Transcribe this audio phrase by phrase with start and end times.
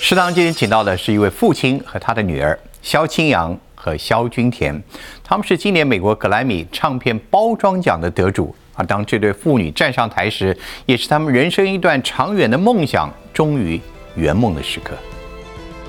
[0.00, 4.80] 食堂今天请到的是一位父亲和他的女儿肖清扬和肖君田，
[5.22, 8.54] 他们是今年美国格莱美唱片包装奖的得主。
[8.74, 10.56] 而当这对父女站上台时，
[10.86, 13.80] 也是他们人生一段长远的梦想终于
[14.16, 14.94] 圆梦的时刻。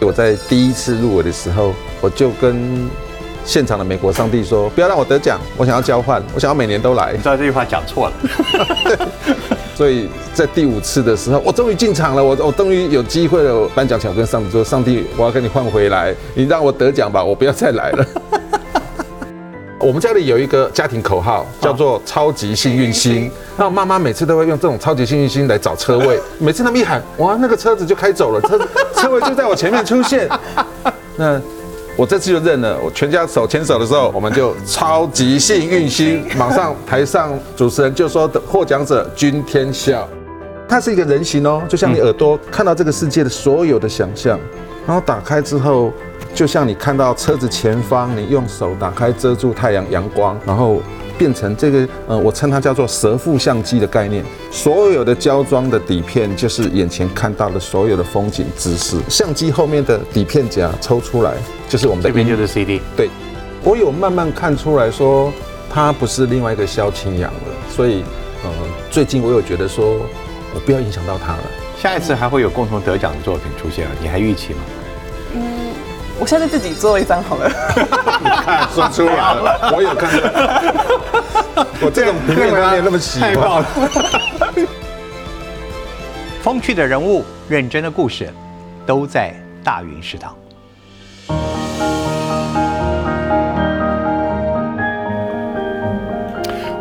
[0.01, 2.89] 我在第一次入围的时候，我就跟
[3.45, 7.11] 现场的美国上帝说：“不要让我得奖，我想要交换，我想要每年都来。
[7.11, 9.07] 你”知道这句话讲错了。
[9.75, 13.67] 所以在第五次的时候，我终于进场了，我我终于有机会了。
[13.75, 18.05] 颁奖前我跟上帝说：“上帝，我要跟你换回来，你让我得奖吧，我不要再来了。
[19.79, 23.29] ”我们家里有一个家庭口号，叫做“超级幸运星”。
[23.57, 28.57] 那妈妈每次都会用这种“超级幸运星”来找车位， 每次他们一喊，哇，那个车子就开走了，车
[28.95, 30.29] 车位就在我前面出现。
[31.17, 31.41] 那
[31.95, 36.25] 我这次就认了，我全家手牵手的时候，我们就超级幸运星。
[36.37, 40.07] 马上台上主持人就说的获奖者君天笑，
[40.67, 44.39] 它是一个人形哦，就像你耳朵看到这个世界的所有的想象，
[44.87, 45.91] 然后打开之后。
[46.33, 50.81] 就像你看到车子前方，你用手打开遮住太阳阳光，然后
[51.15, 54.25] 变成这个，呃，我称它叫做蛇腹相机的概念。
[54.49, 58.97] 所有的胶装的底片就是眼前看到的所有的风景姿势。
[59.07, 61.35] 相机后面的底片夹抽出来，
[61.69, 62.81] 就是我们的这边就是 CD。
[62.97, 63.09] 对，
[63.63, 65.31] 我有慢慢看出来说，
[65.69, 67.39] 它不是另外一个萧清扬了。
[67.69, 68.03] 所以，
[68.43, 68.49] 呃，
[68.89, 69.85] 最近我有觉得说，
[70.55, 71.43] 我不要影响到他了。
[71.79, 74.59] 下一次还会有共同得奖的作品出现了，你还预期吗？
[76.23, 77.49] 我现在自己做一张好了。
[78.45, 81.65] 看，说出来了，我有看到。
[81.81, 83.61] 我这种平面没有那么喜欢。
[86.41, 88.29] 风趣的人物，认真的故事，
[88.85, 89.35] 都在
[89.65, 90.33] 大云食堂。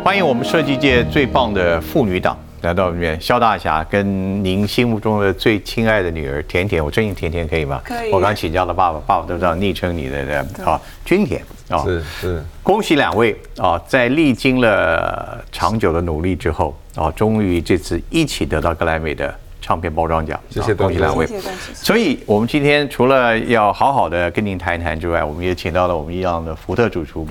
[0.01, 2.37] 欢迎我们设计界最棒的妇女党。
[2.63, 7.81] 来到里面，肖大侠跟您心目中的最亲爱的女儿甜甜，我尊敬甜甜可以吗？
[7.83, 8.09] 可以。
[8.09, 11.83] 我刚请教了爸爸，爸爸都知道昵称你的啊，君甜啊。
[11.83, 12.43] 是是。
[12.63, 20.39] 恭喜两位啊，在历经了长久的努力之后啊，终于这次一起得到格莱美的唱片包装奖。
[20.49, 21.27] 谢谢恭喜两位。
[21.73, 27.27] 所以，我们今天除了要好好的跟您谈一谈之外，我们也请到了我们一样的福特主厨。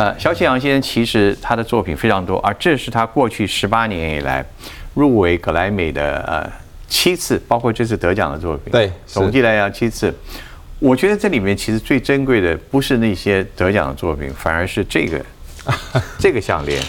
[0.00, 4.42] 呃，萧庆阳先生其实他的作品非常多，而这是他过去十八年以来
[4.94, 6.50] 入围格莱美的呃
[6.88, 8.72] 七次，包括这次得奖的作品。
[8.72, 10.10] 对，总计来讲七次。
[10.78, 15.22] 我觉得这里面其实最珍贵的不是那些得奖的作品，反而是这个
[16.18, 16.82] 这个项链。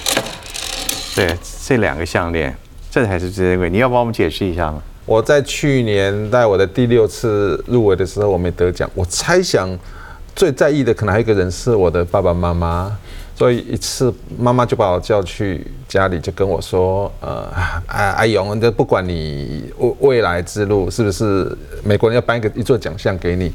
[1.13, 2.55] 对，这两个项链，
[2.89, 3.69] 这才是最珍贵。
[3.69, 4.81] 你要帮我们解释一下吗？
[5.05, 8.89] 我在去年在我的第六次入围的时候，我没得奖。
[8.95, 9.77] 我猜想。
[10.35, 12.95] 最在意的可能还有一个人是我的爸爸妈妈，
[13.35, 17.47] 所以一次妈妈就把我叫去家里，就跟我说：“呃，
[17.87, 23.51] 阿阿勇，这不管你未未来之路是不是美国人要颁一个一座奖项给你，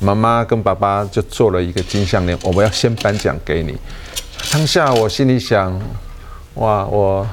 [0.00, 3.76] 妈妈跟爸爸就做了一个金项链，我们要先颁奖给你。”
[4.52, 5.80] 当下我心里想
[6.54, 7.26] ：“哇，我。”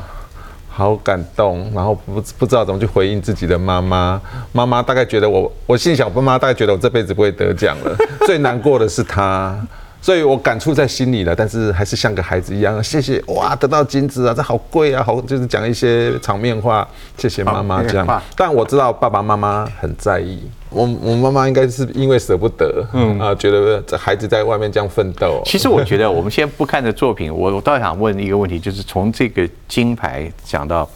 [0.76, 4.20] 好感动，然后不不知道怎么去回应自己的妈妈。
[4.52, 7.96] 妈妈大概觉得我，我心想，爸妈大概觉得我这辈子不会得奖了。
[8.26, 9.56] 最难过的是她。
[10.04, 16.86] 所以我感触在心里了，但是还是像个孩子一样，谢谢哇，得到金子啊，这好贵啊，好就是讲一些场面话，
[17.18, 18.22] 谢谢妈妈这样。
[18.36, 25.42] 但我知道爸爸妈妈很在意，我我妈妈应该是因为舍不得，嗯啊，觉得这孩子在外面这样奋斗。
[25.46, 30.90] 其实我觉得，我们先不看这作品，我我倒想问一个问题，就是从这个金牌讲到，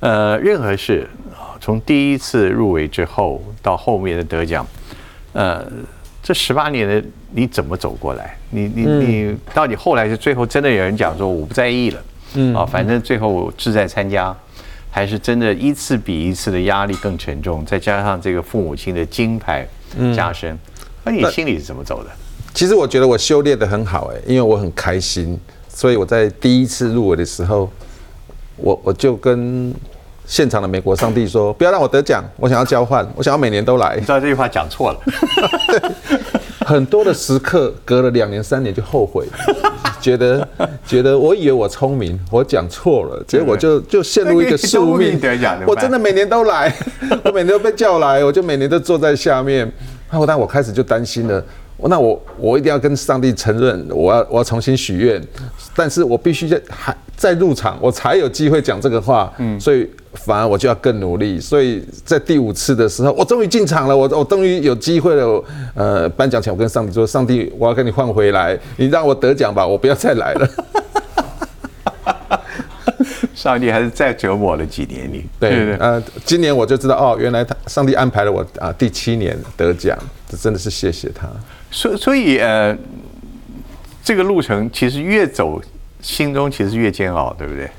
[0.00, 1.06] 呃，任何事
[1.60, 4.66] 从第一次入围之后到后面的得奖，
[5.34, 5.62] 呃。
[6.26, 7.00] 这十八年的
[7.30, 8.36] 你怎么走过来？
[8.50, 12.02] 你你你到底后来是最后真的有人讲说我不在意了，
[12.34, 12.52] 嗯。
[12.52, 14.36] 啊，反正最后我志在参加，
[14.90, 19.64] 还是真的一次比一次的压力更沉重，再加上这个父母亲的金牌
[20.16, 20.58] 加深，
[21.04, 22.10] 那你心里是怎么走的？
[22.52, 25.38] 其实我觉得我修炼的很好哎，因为我很开心，
[25.68, 27.70] 所以我在第一次入围的时候，
[28.56, 29.72] 我我就跟。
[30.26, 34.98] 现场的美国上帝说：“不要让我得奖，我想要交换，我想要每年都来。”你知道这句话讲错了。
[36.66, 39.24] 很多的时刻，隔了两年三年就后悔，
[40.02, 40.46] 觉得
[40.84, 45.16] 觉得我以为我聪明，我讲错了，结果就就陷入一个宿命。
[45.64, 46.74] 我真的每年都来，
[47.22, 49.60] 我每年都被叫来，我就每年都坐在下面。
[50.10, 51.44] 然后，但我开始就担心了。
[51.78, 55.22] 那我我一定要跟上帝承认，我要我要重新许愿，
[55.76, 59.32] 但是我必须在还在入场，我才有机会讲这个话。
[59.38, 61.38] 嗯，所以反而我就要更努力。
[61.38, 65.44] 所以在第五次的时候，我终于进场了，我我终于有机会了。
[65.74, 70.48] 呃，颁奖前我跟上帝说：“上帝，我要跟你换回来，你让我得奖吧，我不要再来了。
[73.34, 75.24] ”上帝还是再折磨了几年你。
[75.38, 79.96] 对对，呃，今年我就知道哦，原来他上帝安排了我啊第七年得奖，
[80.28, 81.28] 这真的是谢谢他。
[81.70, 82.76] 所所以呃，
[84.02, 85.60] 这个路程其实越走，
[86.00, 87.70] 心中其实越煎熬，对不对？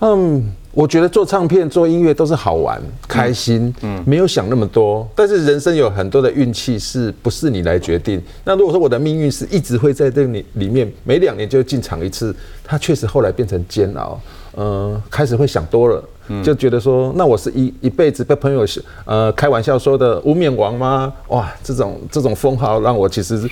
[0.00, 5.06] 嗯，我觉得做唱片、做音乐都是好玩、开心，嗯，没有想那么多。
[5.14, 8.20] 但是人生有很多的运气，是不是你来决定？
[8.44, 12.34] 那如果说我的命运是一直会在这里里面，每两年就进场一次，
[12.64, 14.18] 它确实后来变成煎熬。
[14.56, 16.02] 嗯，开始会想多了，
[16.42, 18.66] 就觉得说，那我是一一辈子被朋友
[19.04, 21.12] 呃开玩笑说的无冕王吗？
[21.28, 23.48] 哇，这种这种封号让我其实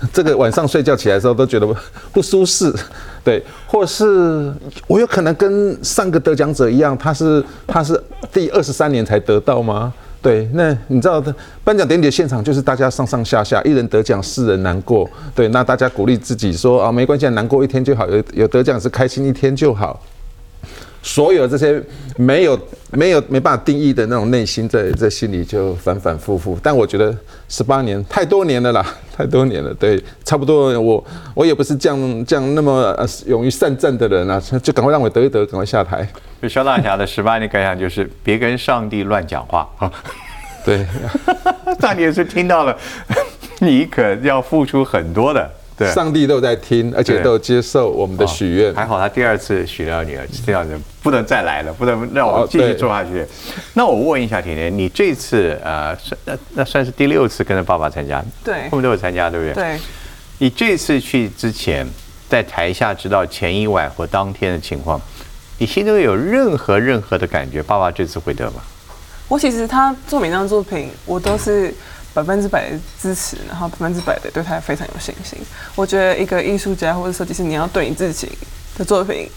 [0.12, 1.66] 这个晚上睡觉起来的时候都觉得
[2.12, 2.72] 不舒适。
[3.22, 4.52] 对，或是
[4.86, 8.00] 我有可能跟上个得奖者一样，他是他是
[8.32, 9.92] 第二十三年才得到吗？
[10.22, 15.08] 对，那你知道的颁奖典礼的现场就是大家上上下下，一人得奖，四人难过。
[15.34, 19.98] 对，那大家鼓励自己说啊，没关系，难过一天就好，有有得奖是开心一天就好。
[21.02, 21.82] 所有这些
[22.16, 22.58] 没有
[22.90, 26.58] 没有没办法定义的那种内心，在在心里就反反复复。
[26.62, 27.16] 但我觉得
[27.48, 28.84] 十八年太多年了啦，
[29.16, 29.72] 太多年了。
[29.74, 31.04] 对，差不多我
[31.34, 32.94] 我也不是这样这样那么
[33.26, 36.06] 勇于善战的人啊，就赶快让我得一得，赶快下台。
[36.42, 39.90] 就肖大侠的十八年感想就是别跟上帝乱讲话啊。
[40.64, 40.84] 对，
[41.80, 42.76] 上帝也是听到了，
[43.60, 45.50] 你可要付出很多的。
[45.88, 48.74] 上帝都在听，而且都接受我们的许愿。
[48.74, 53.24] 还好他第二次许了女儿，这样子不能再来了，不能让我继续做下去。
[53.74, 58.22] 那我问一下甜甜，你这次呃算，那那算是第六次跟着爸爸参加？
[58.44, 59.54] 对，后面都有参加，对不对？
[59.54, 59.78] 对。
[60.38, 61.86] 你这次去之前，
[62.28, 65.00] 在台下知道前一晚或当天的情况，
[65.58, 67.62] 你心中有任何任何的感觉？
[67.62, 68.62] 爸爸这次会得吗？
[69.30, 71.74] 我其实他做每张作品，我都是。
[72.12, 75.38] 百分之百的支持，然后百分之百的对他非常有信心。
[75.76, 78.28] 我觉得一个艺术家或者设计师，你要对你自己
[78.76, 79.30] 的作品，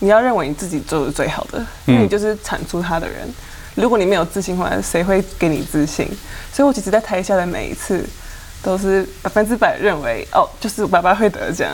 [0.00, 3.32] 你要认为你自己做的最好的，因为你就是产出他的人。
[3.76, 6.04] 如果你没有自信的话，谁会给你自信？
[6.52, 8.04] 所以我其实，在台下的每一次，
[8.60, 11.70] 都是百分之百认为，哦，就是爸爸会得奖。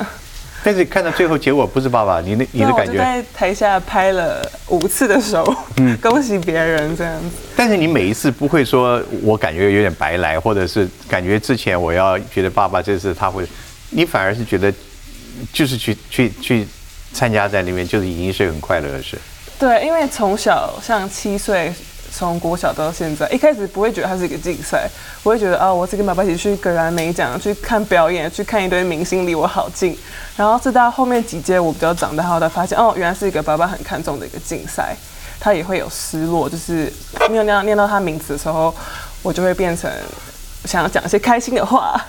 [0.66, 2.98] 但是看到最后结果不是爸爸，你的 你的感觉？
[2.98, 5.46] 在台下拍了五次的手，
[5.76, 7.36] 嗯， 恭喜别人这样子。
[7.54, 13.46] 但是你每一次不会说，我感觉有点白来，或者是感觉之前我要觉得爸爸这次他会，
[13.90, 14.74] 你反而是觉得
[15.52, 16.66] 就是去去去
[17.12, 19.16] 参加在里面，就是已经是很快乐的事。
[19.60, 21.72] 对，因为从小像七岁。
[22.16, 24.88] 从国小到现在，一开始不会觉得它是一个竞赛，
[25.22, 29.94] 我会觉得啊，我是跟爸爸一起去格兰美奖去看表演，去看一堆明星离我好近。
[30.34, 34.96] 然后直到后面几届我比较长大后，才发现哦，原来是一个爸爸很看重的一个竞赛，
[35.38, 36.90] 他也会有失落，就是
[37.28, 38.74] 念念念到他名字的时候，
[39.20, 39.90] 我就会变成
[40.64, 42.00] 想要讲一些开心的话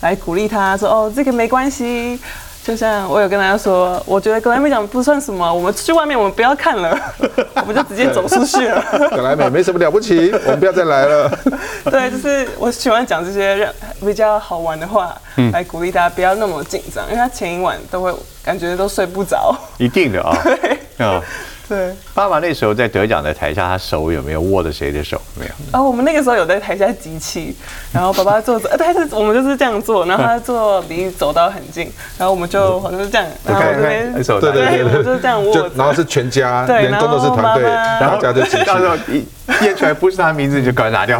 [0.00, 2.20] 来鼓励他，说哦，这个没关系。
[2.66, 6.98] 就像我有跟大家说，我觉得格莱美奖不算什么，我们去外面我们不要看了，
[7.62, 8.82] 我们就直接走出去了。
[9.10, 11.30] 格莱美没什么了不起，我们不要再来了。
[11.88, 15.16] 对，就是我喜欢讲这些比较好玩的话，
[15.52, 19.56] 来鼓励大家不要那么紧张，因为他前一晚都会感觉都睡不着。
[19.78, 20.36] 一定的啊。
[20.42, 21.06] 对。
[21.06, 21.22] 啊。
[21.68, 25.20] 对，爸爸那时候在得奖的台下，他手有没有握着谁的手？
[25.38, 25.52] 没有。
[25.72, 27.56] 啊，我们那个时候有在台下集气，
[27.92, 39.26] 然后爸爸坐着， 但是我们就是这样做，然后他坐离走道很近，然后我们就好像是这样，然后这边对对对对，就是这样握，然后是全家，员工都是团队，然后家就集气，到时候一
[39.60, 41.18] 念出来不是他名字，你就赶快拿掉。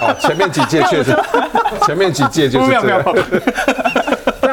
[0.00, 1.16] 哦，前面几届确实，
[1.86, 3.02] 前面几届就是这样。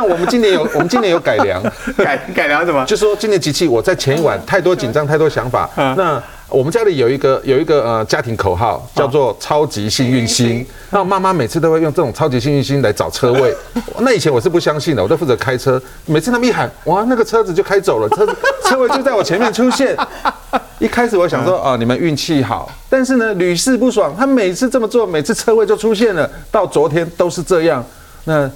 [0.06, 1.62] 但我们今年有， 我们今年有改良，
[1.98, 2.86] 改改良什么？
[2.86, 5.68] 就说今年机器，我在前一晚太多紧张，太多想法。
[5.76, 10.66] 那我们家里有一个有一个呃家庭口号，叫做“超级幸运星”。
[10.92, 13.56] 那妈妈每次都会用这种“超级幸运星”来找车位。
[14.00, 15.82] 那以前我是不相信的，我都负责开车。
[16.06, 18.36] 每次他们一喊，哇，那个车子就开走了，车子
[18.66, 19.98] 车位就在我前面出现。
[20.78, 22.70] 一开始我想说，啊，你们运气好。
[22.90, 24.14] 但是呢，屡试不爽。
[24.16, 26.30] 他每次这么做，每次车位就出现了。
[26.52, 27.84] 到昨天都是这样。
[28.26, 28.50] 那。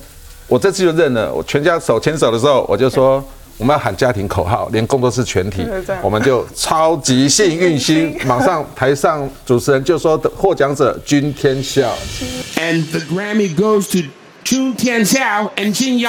[0.50, 3.24] 我这次就认了，我全家手牵手的时候，我就说
[3.58, 5.65] 我们要喊家庭口号，连工作室全体，
[6.01, 11.94] 我们就超级幸运星，马上台上主持人就说获奖者君天笑。
[12.56, 14.10] And the Grammy goes to
[15.56, 16.00] and Jin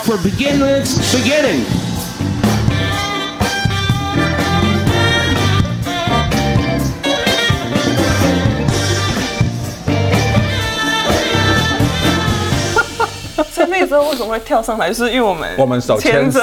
[0.00, 1.93] for beginners beginning.
[13.68, 14.88] 那个时候为什么会跳上来？
[14.88, 16.42] 就是因为我们我们手牵手，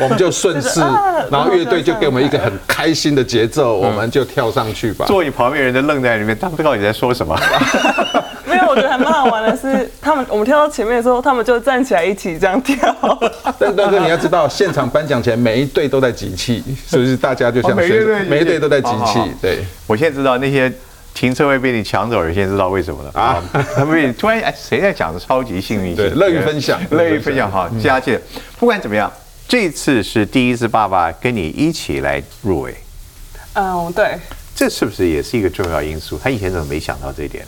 [0.00, 0.80] 我们就顺势，
[1.30, 5.06] 然后乐队就给我们一个很开心的节奏，我们就跳上去吧。
[5.06, 7.38] 座椅旁边人都愣在里面，他不知道你在说什么。
[8.44, 12.76] 没有，我觉得还蛮好玩的是，他们我们跳到前面的时候，他们就站起来一起这样跳。
[13.58, 17.16] 但但哥，你要知道，现场颁奖前每一队都在集气，是不是？
[17.16, 19.58] 大家就像哦每一队每一队都在集气对。
[19.86, 20.70] 我现在知道那些
[21.14, 23.42] 停车位被你抢走了，现在知道为什么了啊！
[23.76, 25.96] 他们被突然哎，谁在讲的超级幸运星？
[25.96, 27.70] 对乐于分享乐于分享哈。
[27.82, 28.20] 佳姐，
[28.58, 29.12] 不管怎么样，
[29.46, 32.74] 这次是第一次爸爸跟你一起来入围，
[33.54, 34.18] 嗯，对，
[34.54, 36.18] 这是不是也是一个重要因素？
[36.22, 37.46] 他以前怎么没想到这一点？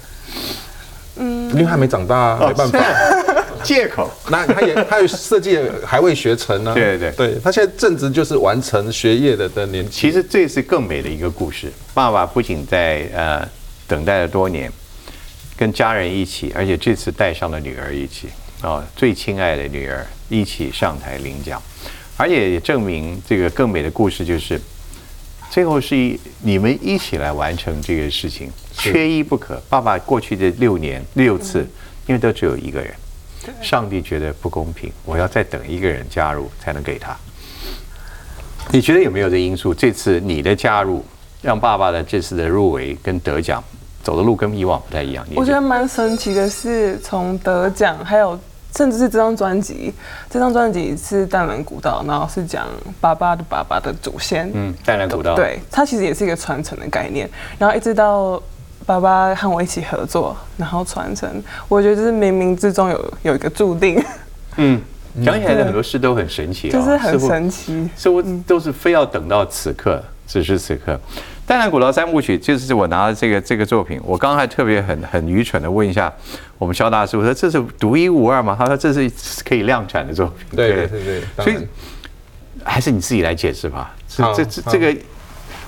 [1.16, 2.78] 嗯因为还没长大啊，没办法。
[3.64, 4.10] 借口。
[4.28, 6.74] 那他也他也设计也还未学成呢。
[6.74, 9.90] 对对对，他现在正值就是完成学业的的年纪。
[9.90, 11.72] 其实这是更美的一个故事。
[11.92, 13.48] 爸爸不仅在呃
[13.86, 14.70] 等待了多年，
[15.56, 18.28] 跟家人一起，而且这次带上了女儿一起
[18.62, 21.62] 哦，最亲爱的女儿一起上台领奖，
[22.16, 24.60] 而且也证明这个更美的故事就是，
[25.50, 29.62] 最后是一你们一起来完成这个事情，缺一不可。
[29.68, 31.60] 爸爸过去的六年六次，
[32.06, 32.92] 因为都只有一个人，
[33.60, 37.16] 上帝觉得不公平，我要再等一个人加入才能给他。
[38.70, 39.74] 你觉得有没有这因素？
[39.74, 41.04] 这次你的加入，
[41.42, 43.62] 让爸爸的这次的入围跟得奖
[44.02, 45.26] 走的路跟以往不太一样。
[45.34, 48.38] 我觉得蛮神奇的是，从得奖，还有
[48.74, 49.92] 甚至是这张专辑，
[50.30, 52.66] 这张专辑是淡蓝古道，然后是讲
[53.00, 57.28] 爸爸的爸爸的祖先，嗯，淡蓝古道，，对，它其实也是一个传承的概念。
[57.58, 58.42] 然后一直到
[58.86, 64.02] 爸爸和我一起合作，然后传承，我觉得就是冥冥之中有有一个注定，
[64.56, 64.80] 嗯，
[65.24, 67.88] 讲起来的很多事都很神奇啊、就是很神奇。
[67.96, 70.98] 似乎都是非要等到此刻，此时此刻。
[71.46, 76.10] 淡蓝古道三部曲就是我拿的这个这个作品，我刚刚还特别很很愚蠢的问一下
[76.56, 78.56] 我们肖大师，我说这是独一无二吗？
[78.58, 79.10] 他说这是
[79.44, 80.56] 可以量产的作品。
[80.56, 81.64] 对对对对，所以然
[82.64, 83.94] 还是你自己来解释吧。
[84.08, 84.96] 这这这个，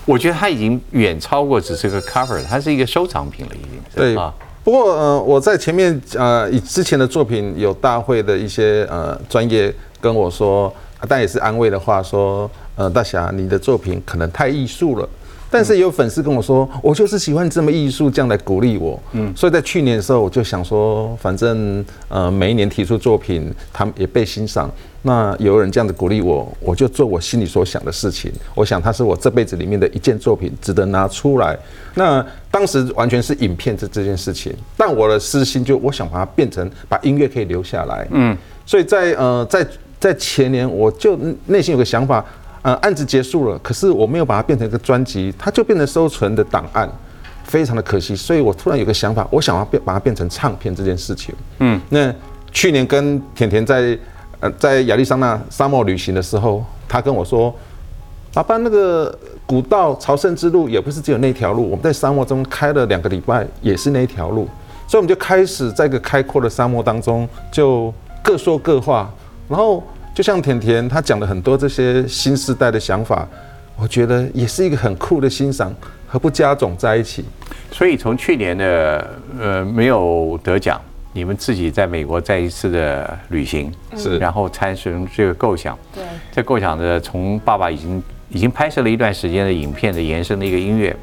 [0.06, 4.32] 我觉得它已经远超过只是个 cover，它是一个收藏品了，已经是对啊。
[4.64, 15.08] 不过呃，我在前面呃以之前的作品有大会的一些呃专业跟我说，啊但也是安慰的话说，呃大侠你的作品可能太艺术了。
[15.48, 19.00] 但是也有粉丝跟我说，我就是喜欢这么艺术，这样来鼓励我。
[19.12, 24.68] 嗯，所以在去年的时候，我就想说，反正呃每一年提出作品，他们也被欣赏。
[25.06, 28.32] 那有人这样子鼓励我，我就做我心里所想的事情。
[28.56, 31.56] 我想它是我这辈子里面的一件作品，值得拿出来。
[31.94, 38.04] 那当时完全是影片这这件事情，但我的私心就我想把它变成把音乐可以留下来。
[38.10, 38.36] 嗯，
[38.66, 39.64] 所以在呃在
[40.00, 42.24] 在前年我就内心有个想法，
[42.62, 46.90] 呃案子结束了，可是我没有把它变成一个专辑，它就变成收存的档案。
[47.44, 51.32] 非常的可惜，所以我突然有个想法，我想要变把它变成唱片这件事情。
[51.60, 52.12] 嗯，那
[52.50, 53.96] 去年跟甜甜在
[54.40, 57.54] 呃在亚利桑那沙漠旅行的时候，他跟我说，
[58.32, 59.16] 爸爸那个
[59.46, 64.48] 古道朝圣之路也不是只有那条路，我们在沙漠中开了两个礼拜，也是那一条路，
[64.86, 69.10] 所以我们就开始在一个开阔的沙漠当中，就各说各话，
[69.48, 69.82] 然后
[70.14, 73.26] 就像甜甜她讲了很多这些新时代的想法，
[73.76, 75.74] 我觉得也是一个很酷的欣赏，
[76.06, 77.24] 何不加总在一起？
[77.70, 80.80] 所以从去年的呃没有得奖，
[81.16, 84.18] 你们自己在美国再一次的旅行，是。
[84.18, 90.94] 然后产生这个构想，对，这构想的从爸爸已经已经拍摄了一段时间的影片的延伸的一个音乐，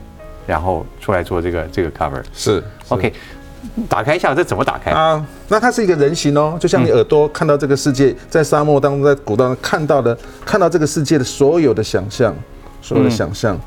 [0.46, 2.22] 然后出来做这个这个 cover。
[2.32, 3.12] 是 OK，
[3.89, 4.91] 打开一下，这怎么打开？
[4.91, 10.15] 啊，那它是一个人形哦，就像你耳朵看到这个世界，在沙漠当中，在古道上看到的，
[10.46, 12.32] 看到这个世界的所有的想象，
[12.84, 13.60] 所有的想象，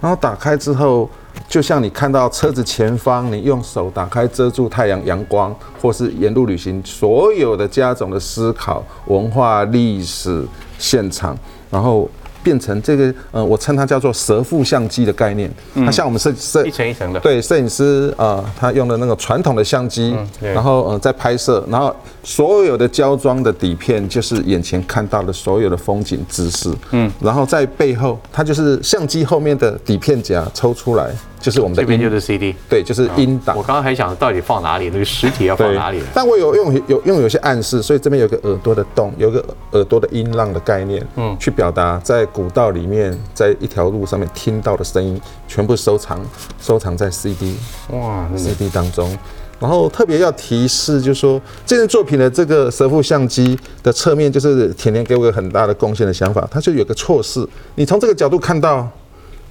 [0.00, 1.10] 然后打开之后，
[1.48, 10.46] 就像你看到车子前方，你用手打开遮住太阳阳光，或是沿路旅行所有的家种的思考、文化、历史
[10.78, 11.36] 现场，
[11.70, 12.08] 然后。
[12.42, 15.50] 变成这个，呃，我称它叫做蛇腹相机的概念。
[15.74, 17.20] 它像我们摄摄一层一层的。
[17.20, 32.54] 对，摄影师呃，他用的那个传统的相机，对然后呃在拍摄，然后所有的胶装的底片就是眼前看到的所有的风景姿势，嗯，然后在背后，它就是相机后面的底片夹抽出来，就是我们的，这边就是 CD。
[32.68, 33.62] 对，就是音档我。
[33.62, 36.00] 刚刚还想到底放哪里，那个实体要放哪里？
[36.14, 46.20] 但我有用有用有些暗示，所以这边有个耳朵的洞，有个耳朵的音浪的概念，嗯，去表达在古道里面，在一条路上面听到的声音，全部收藏
[46.60, 47.56] 收藏在 CD
[47.90, 49.16] 哇，CD 当中。
[49.58, 58.88] 然后特别要提示，就是说这件作品的这个蛇腹相机的侧面，就是甜甜给我一个很大的贡献的想法，它就有个错视，你从这个角度看到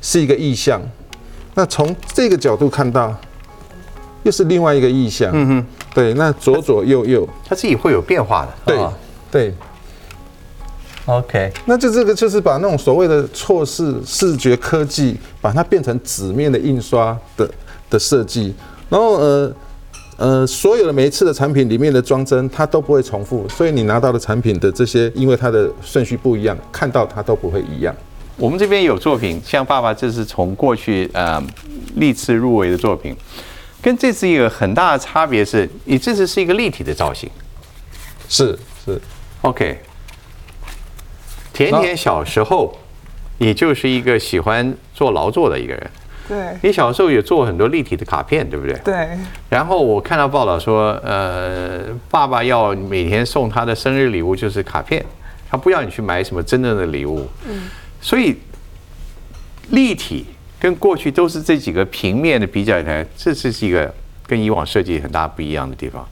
[0.02, 0.82] 是一个意象，
[1.60, 3.14] 那从这个角度看到
[4.24, 5.30] 又是另外一个意象。
[5.34, 8.54] 嗯哼，对，那左左右右，它自己会有变化的。
[8.64, 8.94] 对啊
[9.30, 9.54] 对
[11.06, 17.52] ，OK，那就这个就是把那种所谓的错视视觉科技，把它变成纸面的印刷的
[17.90, 18.56] 的设计，
[18.88, 19.54] 然后呃，
[20.16, 27.94] 呃，所有的每一次的产品里面的装帧，它都不会重复，所以你拿到的产品的这些，因为它的顺序不一样，看到它都不会一样。
[28.40, 31.44] 我们这边有作品，像爸爸这是从过去呃
[31.96, 33.14] 历次入围的作品，
[33.82, 37.30] 跟这次一个很大的差别是，你这次是一个立体的造型。
[38.30, 39.00] 是是
[39.42, 39.80] ，OK，
[41.52, 42.78] 甜甜小时候，
[43.40, 45.92] 你就是一个喜欢做劳作的一个人。
[46.30, 48.80] 对你小时候也做很多立体的卡片，对不对？
[48.86, 49.10] 对
[49.50, 55.04] 然后我看到报道说，呃，爸爸要每天送他的生日礼物就是卡片，
[55.50, 57.28] 他不要你去买什么真正的礼物。
[57.48, 57.64] 嗯，
[58.02, 58.36] 所以
[59.70, 60.26] 立体
[60.60, 63.94] 跟过去都是这几个平面的比较起来，这是一个
[64.26, 66.08] 跟以往设计很大不一样的地方。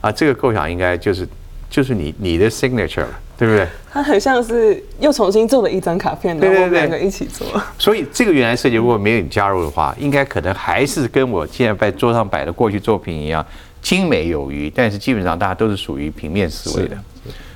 [0.00, 1.28] 啊，这个构想应该就是
[1.68, 3.66] 就是你你的 signature 了，对不对？
[3.90, 7.46] 它很像是又重新做了一张卡片，然后对对对我们两个一起做。
[7.78, 13.44] 所以这个原来设计如果没有你加入的话，应该可能还是跟我现在在桌上摆的过去作品一样
[13.82, 16.96] 精美有余，但是基本上大家都是属于平面思维的，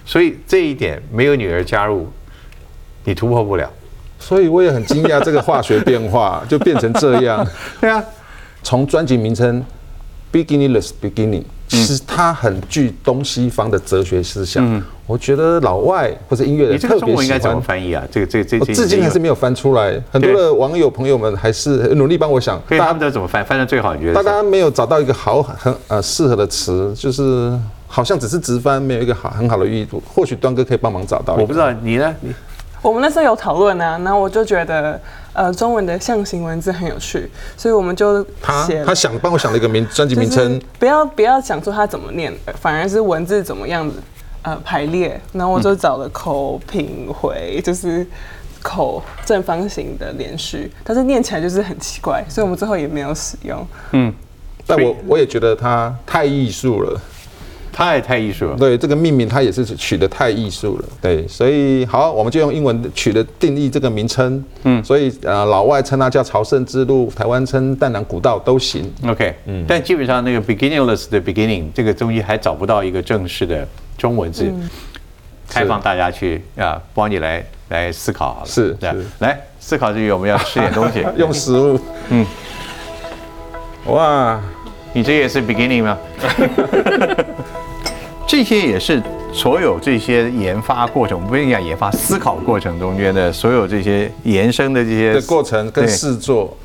[0.04, 2.11] 所以这一点没有女儿加入，
[3.04, 3.68] 你突破不了。
[4.18, 7.44] 所以我也很惊讶这个化学变化就变成这样。
[7.80, 8.02] 对啊，
[8.62, 9.64] 从专辑名称
[10.32, 14.82] “Beginningless Beginning”，其实它很具东西方的哲学思想。
[15.04, 17.61] 我觉得老外或者音乐你这个中人特别喜文应该怎么。
[17.61, 18.02] 翻译啊？
[18.11, 23.44] 这个这个这个我至今还是没有翻出来，很多的网友朋友们还是努力帮我想，大家不知道怎么翻？
[23.44, 24.14] 翻的最好，你觉得？
[24.14, 27.52] 大家没有找到一个好很呃适合的词，就是
[27.88, 30.00] 好像只是直翻，没有一个好很好的意图。
[30.14, 31.35] 或许端哥可以帮忙找到。
[31.35, 32.14] 我不知道你呢？
[32.21, 32.32] 你
[32.82, 35.00] 我们那时候有讨论啊，然后我就觉得，
[35.32, 43.96] 呃，中文的象形文字很有趣，所以我们就他他想帮我想了一个名专辑名就是称，不要不要想说它怎么念，反而是文字怎么样子
[44.42, 45.18] 呃排列。
[45.32, 48.04] 然后我就找了口品回，就是
[48.60, 53.64] 口正方形的连续，但是念起来就是很奇怪，所以我们最后也没有使用。
[53.92, 54.12] 嗯
[54.66, 57.00] 但我我也觉得它太艺术了。
[57.73, 58.57] 太太艺术了。
[58.57, 60.85] 对这个命名，它也是取得太艺术了。
[61.00, 64.45] 对，所以好，我们就用英文取的定义这个名称。
[64.64, 68.93] 嗯，所以呃，老外称它叫朝圣之路，台湾称淡南古道都行。
[69.07, 74.52] OK，嗯但基本上那个 beginningless 的 beginning 这个东西还找不到一个正式的中文字，
[75.49, 78.47] 开放大家去啊，帮你来来思考好了。
[78.47, 78.76] 是
[79.21, 81.02] 来思考之余，我们要吃点东西。
[81.17, 81.80] 用食物，
[82.11, 82.26] 嗯，
[83.87, 84.41] 哇，
[84.93, 85.99] 你这也是 beginning 吗？
[88.32, 88.99] 这些也是
[89.30, 96.56] 所有这些研发过程，不应该讲研发思考过程中间的所有这些延伸的这些的过程跟对试作，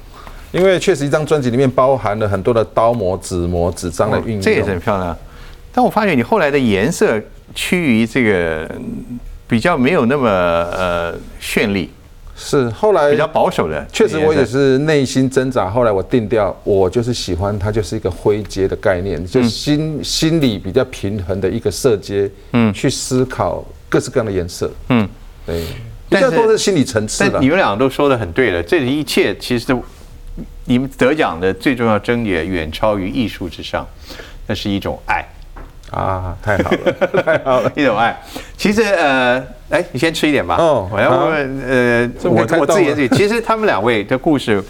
[0.53, 4.37] 因为确实一张专辑里面包含了很多的刀模、纸模、纸张的运用。
[4.39, 5.13] 哦这也是很漂亮。
[5.73, 7.21] 但我发觉你后来的颜色
[7.53, 11.89] 趋于这个嗯比较没有那么呃绚丽，
[12.39, 13.83] 是后来比较保守的。
[13.91, 15.67] 确实，我也是内心挣扎。
[15.69, 25.09] 后来我定调，我就是喜欢它，就是一个灰阶的概念，嗯就是心心理比较平衡的一个色阶，嗯，去思考各式各样的颜色，嗯，
[25.45, 25.65] 对，
[26.09, 27.49] 比较多的心理层次了但你。
[27.49, 29.75] 们俩都说的很对了，这一切其实
[30.65, 33.87] 你们得奖的最重要争也远超于艺术之上，
[34.45, 35.25] 那是一种爱。
[35.89, 37.71] 啊，太好了，太好了。
[37.75, 38.21] 一种爱。
[38.57, 40.55] 其实呃，哎，你先吃一点吧。
[40.57, 44.63] 哦我要问问呃，我我自己自己， 其实他们两位的故事。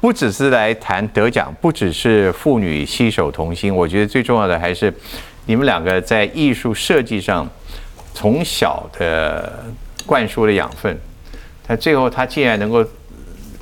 [0.00, 4.94] 不只是来谈得奖，不只是父女携手同心，我觉得最重要的还是
[5.46, 7.44] 你们两个在艺术设计上
[8.14, 9.52] 从小的
[10.06, 10.96] 灌输的养分。
[11.66, 12.84] 他最后他竟然能够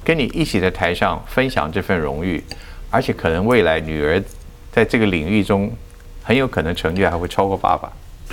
[0.04, 2.44] 跟你一起在台上分享这份荣誉，
[2.90, 4.22] 而且可能未来女儿
[4.70, 5.72] 在这个领域中
[6.22, 7.90] 很有可能成就还会超过爸爸。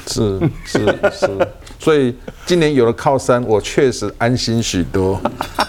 [0.07, 1.47] 是是是，
[1.79, 5.19] 所以今年有了靠山，我确实安心许多。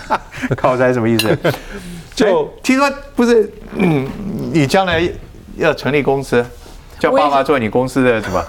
[0.56, 1.38] 靠山什么意思？
[2.14, 4.06] 就哎听说不是，嗯，
[4.52, 5.08] 你将来
[5.56, 6.44] 要成立公司，
[6.98, 8.44] 叫爸爸做你公司的什么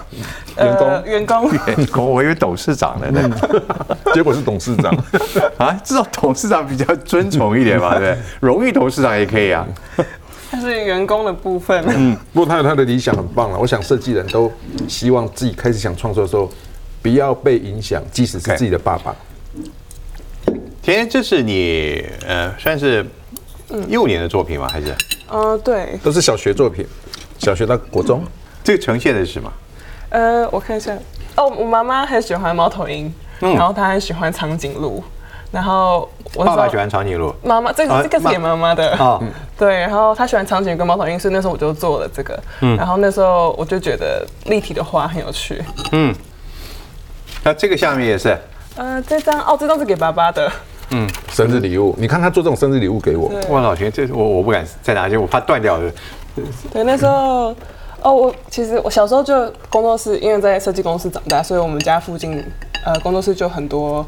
[0.58, 2.10] 员工呃员工员工？
[2.10, 3.36] 我以为董事长呢呢。
[4.14, 4.94] 结果是董事长。
[5.58, 8.18] 啊，至少董事长比较尊崇一点嘛，对不对？
[8.40, 9.66] 荣誉董事长也可以啊。
[10.50, 11.84] 它是员工的部分。
[11.88, 13.58] 嗯，不过他有他的理想很棒了。
[13.58, 14.50] 我想设计人都
[14.88, 16.50] 希望自己开始想创作的时候，
[17.02, 19.14] 不要被影响，即使是自己的爸爸。
[20.82, 23.04] 甜甜，这是你呃算是
[23.88, 24.68] 幼年的作品吗？
[24.68, 24.94] 还是
[25.32, 26.86] 嗯、对，都是小学作品，
[27.38, 28.22] 小学到国中。
[28.62, 29.52] 这个呈现的是什么？
[30.10, 30.96] 呃，我看一下。
[31.36, 35.04] 哦，我妈妈很喜欢猫头鹰，然后她很喜欢长颈鹿，
[35.50, 37.34] 然后我爸爸喜欢长颈鹿。
[37.42, 38.96] 妈妈，这啊个这个是给妈妈的。
[38.98, 39.22] 哦。
[39.58, 45.62] 对，然后他喜欢长颈鹿跟猫头鹰，所以那时候我就做了这个，然后那时候我就觉得立体的花很有趣。
[45.92, 46.14] 嗯，
[47.42, 48.36] 那这个下面也是。
[48.76, 50.52] 呃，这张哦，这张是给爸爸的，
[50.90, 51.08] 嗯。
[51.30, 53.50] 生日礼物，你看他做这种生日礼物给我，对。
[53.50, 55.90] 哇，老钱，这我我不敢再拿去，我怕断掉的。
[56.70, 57.54] 对，那时候，
[58.02, 62.44] 哦，我其实我小时候就工作室，因为在设计公司长大，所以我们家附近
[62.84, 64.04] 呃工作室就很多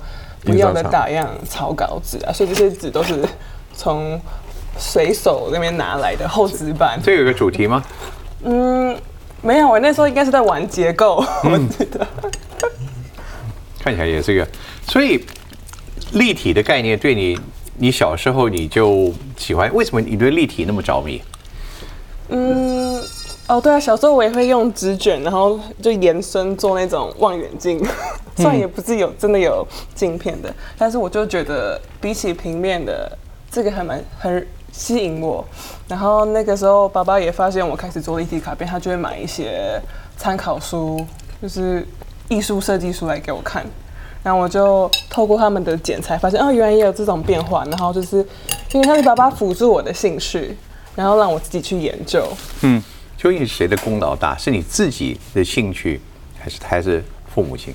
[0.53, 3.25] 不要的打样草稿纸啊，所以这些纸都是
[3.75, 4.21] 从
[4.77, 6.99] 随手那边拿来的厚纸板。
[7.03, 7.83] 这有个主题吗？
[8.45, 8.97] 嗯，
[9.43, 12.07] 没有，我那时候应该是在玩结构， 我记得。
[13.81, 14.47] 看起来也是个，
[14.87, 15.25] 所以
[16.13, 17.39] 立体的概念对你，
[17.77, 21.23] 你小时候你就喜欢，为什么你对立体那么着迷？
[22.29, 23.01] 嗯，
[23.49, 27.83] 哦，对啊，小时候我也会用纸卷，然后就延伸做那种望远镜，
[28.37, 33.11] 虽然也不是有真的有镜片的，但是我就觉得比起平面的
[33.51, 35.43] 这个还蛮很吸引我。
[35.89, 39.81] 然后那个时候爸爸也发现我开始做立体卡片，他就会买一些
[40.19, 41.03] 参考书，
[41.41, 41.87] 就是
[42.29, 43.65] 艺术设计书来给我看。
[44.23, 47.65] 然后我就透过他们的剪裁发现，哦，原来也有这种变化。
[47.71, 48.19] 然后就是
[48.73, 50.55] 因为他是爸爸辅助我的兴趣。
[50.95, 52.27] 然后让我自己去研究。
[52.63, 52.83] 嗯，
[53.19, 54.37] 究竟是谁的功劳大？
[54.39, 56.01] 是你自己的兴趣，
[56.39, 57.05] 还是还是
[57.35, 57.75] 父母亲？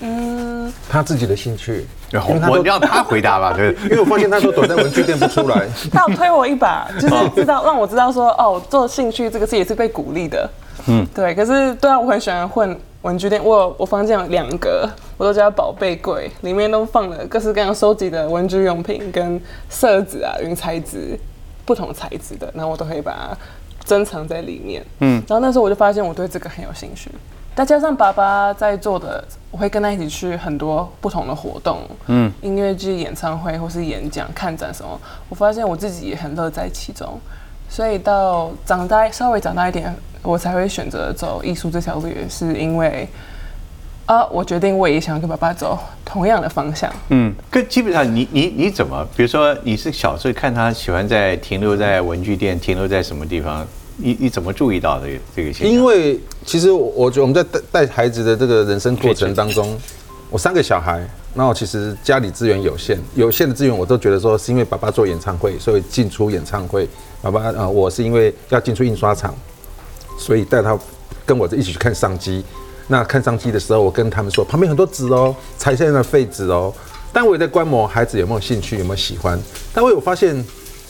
[0.00, 1.84] 嗯，他自己的兴趣。
[2.12, 5.66] 然后我让他回答吧，对， 因为我发现他说躲在文具店不出来。
[5.90, 10.48] 他有推我一把， 就是知道让我知道说，哦，做兴趣这个事也是被鼓励的。
[10.86, 11.34] 嗯，对。
[11.34, 13.42] 可是对啊，我很喜欢混文具店。
[13.42, 21.18] 我我房间有两个，我都叫宝贝柜，里面都放了各式各样收集的文具用品跟色纸啊、云彩纸。
[21.64, 23.38] 不同材质的，然后我都可以把它
[23.84, 24.84] 珍藏在里面。
[25.00, 27.10] 嗯，然后那时候我就发现我对这个很有兴趣，
[27.54, 37.18] 再加上爸爸在做的，我会跟他一起去很多不同的活动，嗯，音乐剧、演唱会或是演讲、看展什么，我发现我自己也很乐在其中。
[37.68, 43.08] 所以到长大稍微长大一点，我才会选择走艺术这条路，也是因为。
[44.06, 44.26] 啊！
[44.26, 46.92] 我决定我也想跟爸爸走同样的方向。
[47.08, 49.06] 嗯，跟基本上你你你怎么？
[49.16, 53.66] 比如说你是小时候看他喜欢在停留在文具店，停留在什么地方？
[53.96, 55.68] 你你怎么注意到的这个现象？
[55.68, 59.78] 因为其实我觉得我们在带带孩子的这个人生过程当中，
[60.30, 66.88] 我三个小孩，那我其实家里资源有限，有限的资源我都觉得说是因为爸爸做演唱会，所以进出演唱会。
[67.20, 69.32] 爸爸啊，我是因为要进出印刷厂，
[70.18, 70.76] 所以带他
[71.24, 72.44] 跟我一起去看相机。
[72.88, 76.72] 那看相机的时候，我跟他们说，旁边很多纸哦，拆下来的废纸哦。
[77.12, 79.38] 但我也在观摩孩子有没有兴趣，有没有喜欢。
[79.74, 80.42] 但我有发现，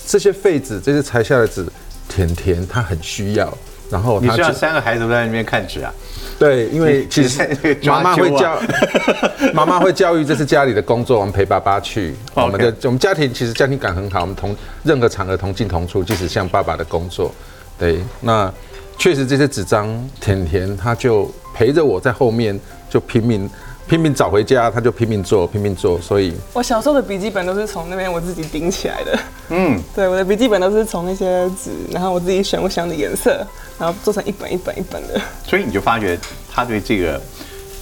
[0.06, 1.66] 这些废纸，这些拆下来的纸，
[2.08, 3.52] 甜甜他很需要。
[3.90, 5.92] 然后你需要三个孩子都在那边看纸啊？
[6.38, 7.46] 对，因为其实
[7.82, 8.58] 妈妈会教，
[9.52, 12.14] 妈妈会教育，这是家里的工作，我们陪爸爸去。
[12.34, 17.34] 我们的我们家庭其实家庭感很好，我们同任何场合同进同出，即使像爸爸的工作。
[17.78, 18.50] 对，那
[18.96, 19.88] 确实这些纸张，
[20.20, 21.28] 甜甜他就。
[21.54, 23.48] 陪着我在后面就拼命
[23.88, 29.18] 拼命找回家，他就拼命做拼命做，所以我小时候的笔记本都是从那边我自己顶起来的。
[29.50, 33.44] 嗯， 对，我的笔记本都是从那些纸，然后我自己选我想的颜色，
[33.78, 35.20] 然后做成一本一本一本的。
[35.44, 36.18] 所以你就发觉
[36.50, 37.20] 他对这个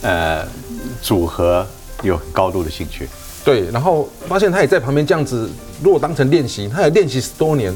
[0.02, 0.44] 呃
[1.00, 1.64] 组合
[2.02, 3.09] 有很高度的兴趣。
[3.44, 5.48] 对，然后发现他也在旁边这样子，
[5.83, 7.72] 如果当成练习，他也练习十多年。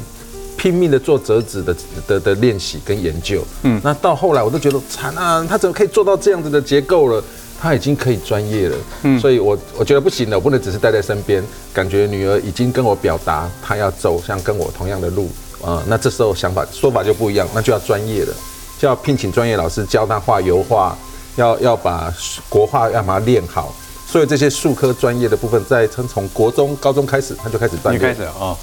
[0.56, 7.22] 拼命的做折纸的的的练习跟研究，嗯，那到后来我都觉得惨啊，他怎么可以做到这样子的结构了？
[7.60, 15.30] 他已经可以专业了，嗯，所以我我觉得不行了，我不能只是待在身边，感觉女儿已经跟我表达她要走向跟我同样的路，
[15.64, 18.34] 啊，那这时候想法说法就不一样，那就要专业了，
[18.78, 20.94] 就要聘请专业老师教她画油画，
[21.36, 22.12] 要要把
[22.50, 23.74] 国画要把它练好，
[24.06, 28.54] 所以这些术科专业的部分，在从从国中高中开始，他就开始锻炼，开始啊。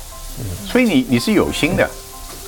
[0.66, 1.90] 所以你你是有心的，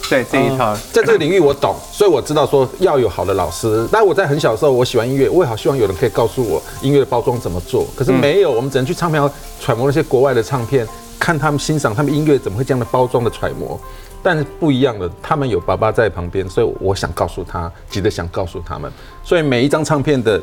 [0.10, 3.88] 在这一套，在这个领域我懂，所以我知道说要有好的老师。
[3.92, 7.86] 但我在很小的时候，我喜欢音乐，我也好希望有人可以告诉我音乐的包装怎么做。
[7.96, 10.88] 可是没有，我们只能去唱片行揣摩那些国外的唱片，
[11.20, 13.80] 看他们欣赏他们音乐怎么会这样的包装的揣摩。
[14.22, 18.92] 但是不一样的，他们有爸爸在旁边，所以我想告诉他，急着想告诉他们。
[19.24, 20.42] 所以每一张唱片的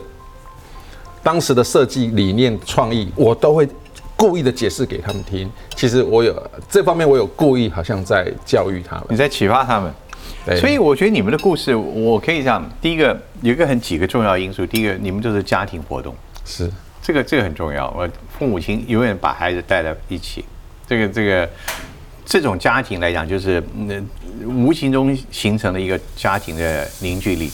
[1.22, 3.68] 当时的设计理念、创意，我都会。
[4.20, 9.90] 故意的解释给他们听，其实我有这方面，我有故意，好像在教育他们，你在启发他们。
[10.58, 17.90] 所以我觉得你们的故事，我可以讲，第一个有一个很几个重要因素，第一个你们就是家庭活动，是这个这个很重要。
[17.96, 18.06] 我
[18.38, 20.44] 父母亲永远把孩子带在一起，
[20.86, 21.48] 这个这个
[22.26, 23.98] 这种家庭来讲，就是那
[24.44, 27.50] 无形中形成了一个家庭的凝聚力。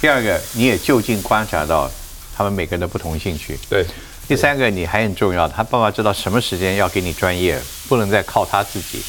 [0.00, 1.90] 第二个，你也就近观察到
[2.36, 3.84] 他们每个人的不同兴趣，对。
[4.28, 9.02] 第三个，你还很重要，他爸爸知道什么时间要给你专业，不能再靠他自己，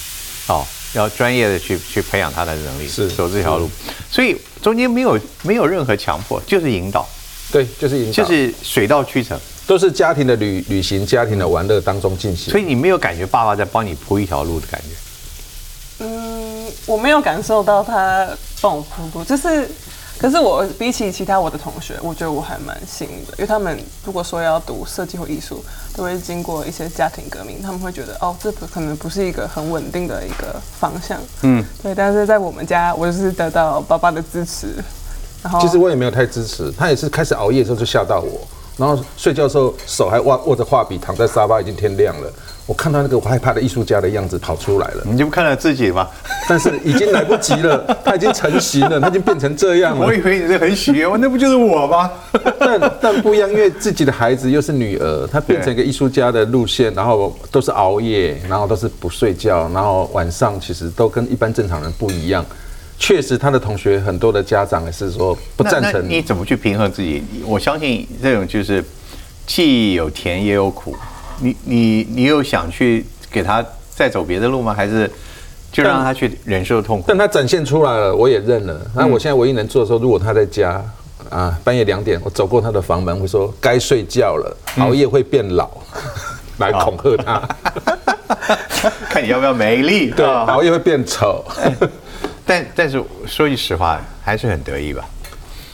[0.47, 3.09] 哦，要专业的去去培养他的能力，是。
[3.09, 3.69] 走这条路，
[4.09, 7.05] 所以中间没有没有任何强迫，就是引导，
[7.51, 16.39] 对，就是引导，就是水到渠成，都是家庭的旅旅行、家庭的玩乐当中进行，所以你没有感觉爸爸在帮你铺一条路的感觉，嗯。
[16.85, 18.27] 我没有感受到他
[18.61, 19.67] 帮我铺路，就是，
[20.19, 25.63] 可是我比起其他我的同学，我觉得我还蛮幸运的，因为他们如果说要读设计或艺术，
[25.95, 31.95] 都会经过一些家庭革命，他们会觉得哦，这不可能不是一个很稳定的一个方向，嗯，对。
[31.95, 34.75] 但是在我们家，我就是得到爸爸的支持，
[35.41, 38.45] 然后其实我也没有太支持，他也是开始熬夜的时候就吓到我，
[38.79, 42.31] 然后睡觉的时候手还握握着画笔，躺在沙发，已经天亮了。
[42.65, 46.07] 我看到那个我害怕的艺术家的样子跑出来了，你就不看到自己吗？
[46.47, 50.13] 但是已经来不及了， 他已经成型了，他已经变成这样了我。
[50.13, 52.11] 以为你是很喜悦，我那不就是我吗？
[52.59, 62.45] 但但不一样，因为自己的孩子又是女儿，她变成一个艺术家的路线，然后都是熬夜，然后都是不睡觉，然后晚上其实都跟一般正常人不一样。
[62.99, 67.23] 确实，他的同学很多的家长也是说不赞那成那你怎么去平衡自己？
[67.45, 68.83] 我相信这种就是
[69.47, 70.95] 既有甜也有苦。
[71.39, 74.73] 你你你有想去给他再走别的路吗？
[74.73, 75.09] 还是
[75.71, 77.17] 就让他去忍受痛苦但？
[77.17, 78.79] 他展现出来了，我也认了。
[78.93, 80.83] 那我现在唯一能做的时候，如果他在家
[81.29, 85.69] 啊，半夜两点，我走过他的房门，会说该睡觉了，熬夜会变老，
[86.59, 87.49] 来恐吓他。
[89.09, 90.11] 看你要不要美丽？
[90.11, 91.43] 对，啊熬夜会变丑。
[92.49, 95.05] 但但是说句实话，还是很得意吧？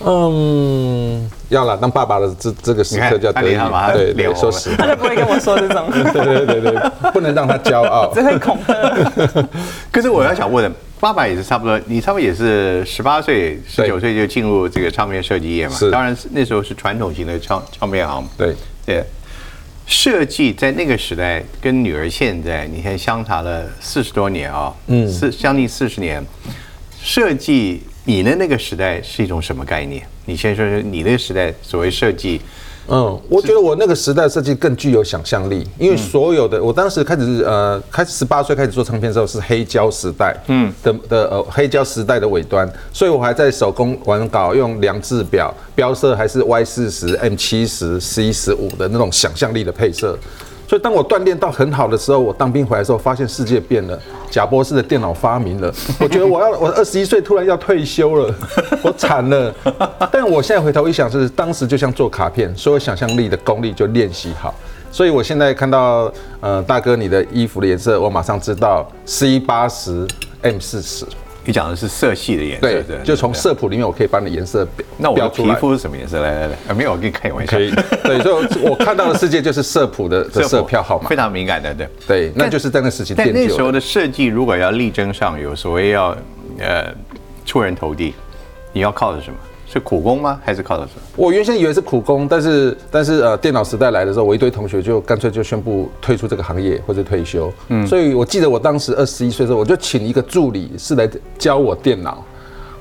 [0.06, 3.56] 嗯，要了，当爸爸的这这个时刻叫得意
[3.94, 8.22] 对对，脸红了说实话他，就不会跟我说这种，对对对对，不能让他骄傲只。
[8.22, 8.74] 会恐吓。
[9.90, 15.74] 可是我要想问的，爸爸也是差不多，你差不多也是十八岁、十九岁就进入这个唱片设计业嘛？
[15.74, 18.28] 是当然是那时候是传统型的唱唱片行。
[18.38, 18.54] 对，
[18.86, 19.02] 对，
[19.88, 26.22] 设计在那个时代跟女儿现在，你看相差了四十多年啊，嗯，四将近四十年。
[27.06, 30.02] 设计你的那个时代是一种什么概念？
[30.26, 32.42] 你先说说你那个时代所谓设计，
[32.88, 50.18] 嗯，我觉得我那个时代设计更具有想象力，因为所有的我当时开始呃，开始十八岁开始做唱片的时候是黑胶时代，嗯的的呃黑胶时代的尾端，所以我还在手工完稿，用量制表标色还是 Y 四十、M 七十、C 十五的那种想象力的配色。
[50.68, 54.00] 所以当我锻炼到很好的时候，我当兵回来的时候，发现世界变了，
[54.32, 55.72] 贾博士的电脑发明了。
[56.02, 58.34] 我觉得我要我二十一岁突然要退休了，
[58.82, 59.54] 我惨了。
[60.12, 64.54] 但我现在回头一想，是当时就像做卡片，所有想象力的功力就练习好。
[64.92, 70.08] 所以我现在看到呃大哥你的衣服的颜色，我马上知道 C 八十
[70.42, 71.06] M 四十。
[71.46, 75.44] 你讲的是色系的颜色，对对，就从色谱里面我可以把你的颜色标那我的皮。
[75.54, 76.22] 肤是什么颜色？
[76.22, 77.58] 来来来，啊，没有，我跟你开玩笑。
[77.58, 77.72] 可以，
[78.04, 81.16] 对，所以我看到的世界就是色谱的 的色票号码非。
[81.16, 81.88] 常敏感的，对。
[82.08, 83.72] 对，那就是在那时期但那时候。
[83.72, 86.16] 的设计，如果要力争上游，所谓要
[86.60, 86.86] 呃
[87.46, 88.14] 出人头地，
[88.74, 89.38] 你要靠的是什么？
[89.66, 90.40] 是苦工吗？
[90.44, 91.02] 还是靠的什么？
[91.16, 97.52] 我原先以为是苦工，但是但是呃，电脑时代来的时候，我一堆同学就干脆就宣布退出这个行业或者退休。
[97.70, 102.24] 嗯，所以我记得我当时二十一岁的时候，我就请一个助理是来教我电脑。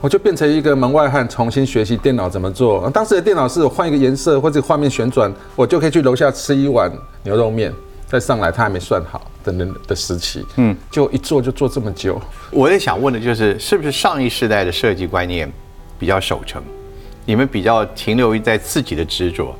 [0.00, 2.90] 我就变成一个门外汉，重新学习电脑怎么做。
[2.90, 6.92] 当时的电脑是我换一个颜色或者画面旋转，我就可以去楼下吃一碗
[7.22, 7.72] 牛肉面，
[8.06, 10.44] 再上来他还没算好等等的时期。
[10.56, 12.20] 嗯，就一做就做这么久。
[12.50, 15.50] 我也想问的就是，是不是上一世代的设计观念
[16.04, 16.62] 比较守成？
[17.24, 19.56] 你们比较停留于在自己的执着，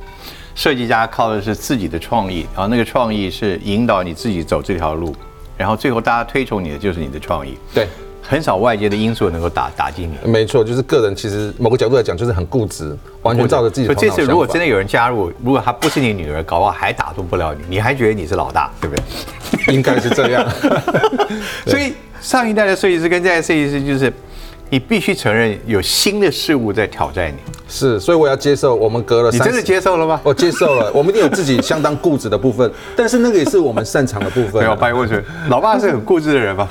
[0.53, 5.15] 设计家靠的是自己的创意，然后那个创意是引导你自己走这条路，
[5.57, 7.87] 然后最后大家推崇你的就是你的创意，对，
[8.21, 10.29] 很少外界的因素能够打打击你。
[10.29, 19.73] 没错，就是个人其实某个角度来讲就是很固执，完全照着自己的头脑所以这次如果真的有人加入，如果他不是你女儿，搞不好还打动不了你，你还觉得你是老大，对不对？
[19.73, 20.47] 应该是这样。
[21.65, 24.13] 所以上一代的设计师跟这代设计师就是，
[24.69, 27.37] 你必须承认有新的事物在挑战你。
[27.67, 30.19] 是，所以我要接受，我们隔了你真的，接受了吗？
[30.23, 34.75] 我接受了， 我们一定有自己相当固执的部分，但是那个也是我们擅长的部分没有，啊。
[34.75, 36.69] 白问说，老爸是很固执的人吗？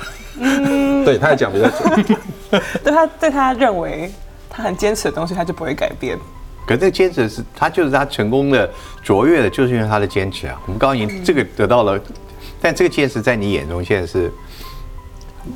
[1.05, 2.19] 对，他也讲比较准。
[2.83, 4.09] 对他对他认为
[4.49, 6.17] 他很坚持的东西，他就不会改变。
[6.65, 8.69] 可是这个坚持是他就是他成功的
[9.03, 10.59] 卓越的，就是因为他的坚持啊。
[10.65, 11.99] 我们刚刚已经，这个得到了，
[12.61, 14.31] 但这个坚持在你眼中现在是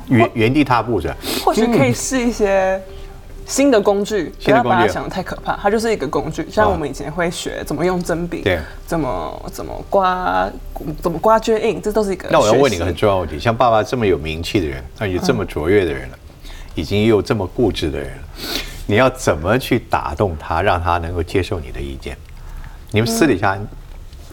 [0.08, 1.16] 原原地踏步是吧。
[1.44, 2.80] 或许可以试一些
[3.46, 6.46] 新的工具，不要把它想的太可怕，它就是一个工具。
[6.50, 10.48] 像啊我们以前会学怎么用针笔，对怎么怎么刮，
[11.02, 12.28] 怎么刮卷印，这都是一个。
[12.30, 16.18] 那我要问你一个很重要问题：像爸爸这么有名气的人，而且这么卓越的人了，
[16.74, 18.22] 已经又这么固执的人了，
[18.86, 22.16] 你要怎么去打动他，让他能够接受你的意见？
[22.92, 23.58] 你们私底下，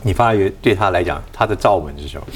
[0.03, 2.27] 你发觉对他来讲，他的罩门是什么？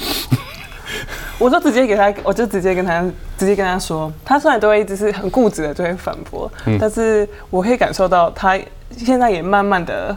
[1.38, 3.02] 我就直接给他，我就直接跟他，
[3.36, 8.58] 直接跟他说，他虽然都会一直是很固执的就会反驳，嗯但是我可以感受到他
[8.96, 10.16] 现在也慢慢的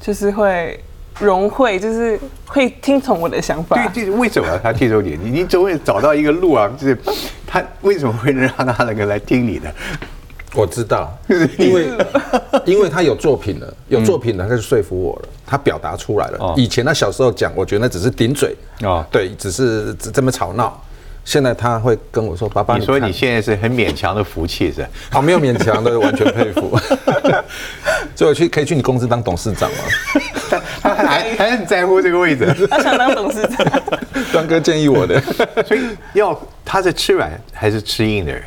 [0.00, 0.78] 就是会
[1.18, 3.76] 融会，就是会听从我的想法。
[3.76, 5.18] 对，就是为什么他接受你？
[5.22, 6.98] 你你总会找到一个路啊，就是
[7.46, 9.72] 他为什么会让他那个来听你的？
[10.54, 11.16] 我知道，
[11.58, 11.88] 因为
[12.66, 16.38] 因为他有作品了，有作品了，他就说服我了，他表达出来了。
[16.40, 20.82] 哦以前他小时候讲，我觉得那只是顶嘴哦对，只是只这么吵闹。
[21.22, 24.88] 现在他会跟我说：“爸爸，你说看你现在是很勉强的服气是吧？
[25.14, 26.76] 哦，没有勉强的，完全佩服。
[28.16, 29.78] 所以我去可以去你公司当董事长吗？
[30.80, 33.82] 他还还很在乎这个位置，他想当董事长，
[34.32, 35.20] 端哥建议我的。
[35.66, 35.80] 所以
[36.14, 38.42] 要他是吃软还是吃硬的人？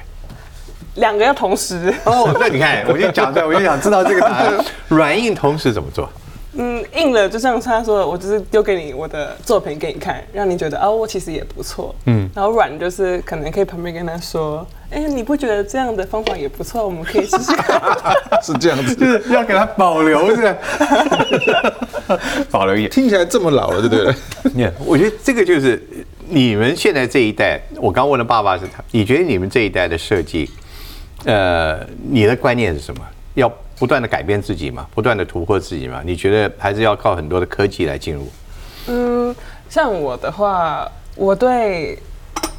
[0.95, 1.93] 两个要同时。
[2.05, 4.53] 哦，那你看，我就讲出来，我就想知道这个答案，
[4.89, 6.09] 软硬同时怎么做？
[6.55, 11.95] 嗯，硬了就像他说的，我就是丢给你我的作品给你看，让你觉得啊，我其实也不错。
[12.05, 16.85] 嗯，然后软就是可能可以旁边跟他说，哎、你不觉得这样的方法也不错？
[16.85, 17.81] 我们可以试试看。
[18.43, 20.55] 是这样子，就是要给他保留着，
[22.51, 22.89] 保留一点。
[22.91, 24.13] 听起来这么老了，对不对？
[24.53, 25.81] 你看，我觉得这个就是
[26.29, 27.59] 你们现在这一代。
[27.77, 30.47] 我刚问了爸爸是他，你觉得你们这一代的设计，
[31.25, 33.01] 呃，你的观念是什么？
[33.35, 36.01] 要不断的改变自己嘛，不断的突破自己嘛？
[36.05, 38.27] 你觉得还是要靠很多的科技来进入？
[38.87, 39.35] 嗯，
[39.69, 41.97] 像我的话，我对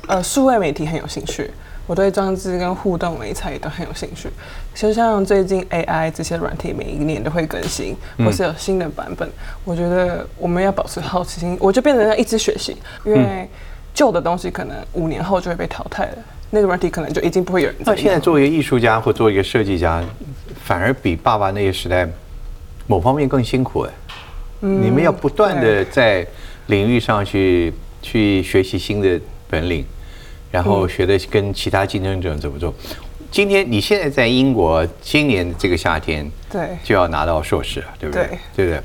[0.09, 1.51] 呃数位媒体很有兴趣，
[1.87, 4.29] 我对装置跟互动媒材也都很有兴趣。
[4.75, 9.29] 就像最近 AI 这些软体每一年都会更新，或是有新的版本，
[9.65, 13.49] 我觉得我们要保持好奇心，我就变成要一直学习，因为
[13.95, 16.19] 旧的东西可能五年后就会被淘汰了，
[16.55, 18.19] 那个软体可能就已经不会有人在那现在。
[18.21, 20.03] 作为一个艺术家或做一个设计家，
[20.63, 22.09] 反而比爸爸那个时代
[22.87, 23.91] 某方面更辛苦哎。
[24.61, 26.27] 你们要不断的在
[26.69, 29.85] 领域上去去学习新的本领，
[30.51, 32.73] 然后学的跟其他竞争者怎么做。
[33.31, 38.27] 今天你现在在英国，今年这个夏天对就要拿到硕士了，对不对？
[38.27, 38.81] 对对不对？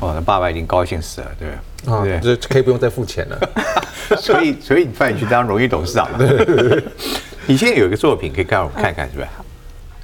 [0.00, 2.10] 哦，那爸爸已经高兴死了，对不啊对？
[2.10, 2.36] 对不对？
[2.36, 3.38] 这可以不用再付钱了。
[4.20, 6.18] 所以，所以你派你去当荣誉董事长了。
[7.46, 9.28] 你现在有一个作品可以让我们看看，是吧？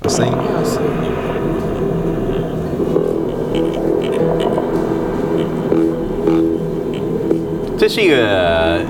[0.08, 0.32] 声音
[7.78, 8.80] 这是一个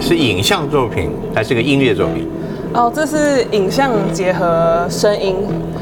[0.00, 2.28] 是影像作品，还是个音乐作品？
[2.74, 5.36] 哦，这是影像结合声音，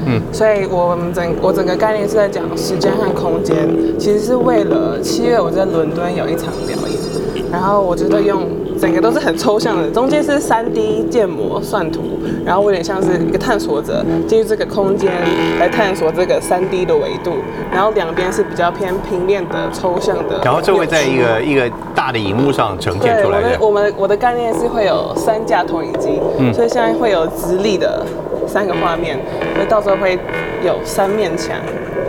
[0.07, 3.57] 嗯，所以我们整我整个概念是在讲时间和空间，
[3.99, 8.47] 其实是为了七月我在伦敦有一场表演，然后我觉得用
[8.81, 12.01] 整个都是很抽象的，中间是三 D 建模算图，
[12.45, 15.13] 然后我有点像是一个探索者进入这个空间
[15.59, 17.33] 来探索这个三 D 的维度，
[17.71, 23.49] 然后两边是比较偏平面的抽象的，然后就会在一个一个大的荧幕上呈现对，出来的。
[23.49, 26.19] 我的我们我的概念是会有三架投影机，
[26.55, 28.03] 所以现在会有直立的
[28.51, 29.17] 三个画面，
[29.55, 30.19] 所以到时候会
[30.65, 31.57] 有三面墙，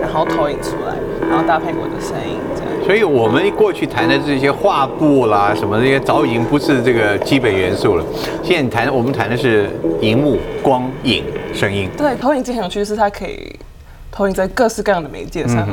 [0.02, 0.96] 然后投影出来，
[1.30, 2.72] 然后搭配我的声音这样。
[2.84, 8.04] 所以我们过去谈的这些画布啦什么这些，早已经不是这个基本元素了。
[8.44, 9.70] 现在谈我们谈的是
[10.02, 11.24] 荧幕、光影、
[11.54, 11.88] 声音。
[11.96, 13.56] 对，投影机很有趣，是它可以
[14.12, 15.68] 投影在各式各样的媒介上。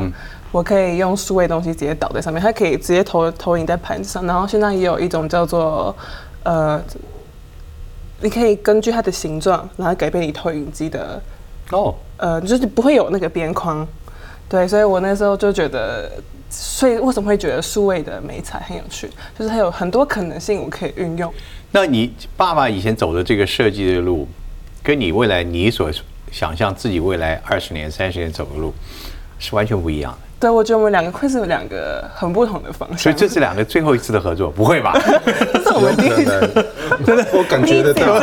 [0.51, 4.25] 我可以用数位东西直接倒在上面，它可以直接投投影在盘子上。
[4.25, 5.95] 然后现在也有一种叫做
[6.43, 6.79] 呃，
[8.21, 11.21] 你可以根据它的形状，然后改变你投影机的
[11.71, 13.87] 哦，呃，就是不会有那个边框，
[14.47, 16.11] 对，所以我那时候就觉得，
[16.49, 21.31] 所以为什么会觉得数位的美彩很有趣，就是它有很多可能性我可以运用。
[21.71, 24.27] 那你爸爸以前走的这个设计的路，
[24.81, 25.91] 跟你未来你所
[26.31, 28.73] 想象自己未来二十年、三十年走的路，
[29.37, 30.28] 是完全不一样的。
[30.39, 32.97] 对，我觉得我们两个会是有两个很不同的方向。
[32.97, 34.93] 所以这是两个最后一次的合作，不会吧？
[35.53, 38.19] 这是我们第一次，能， 真的，我感觉得到，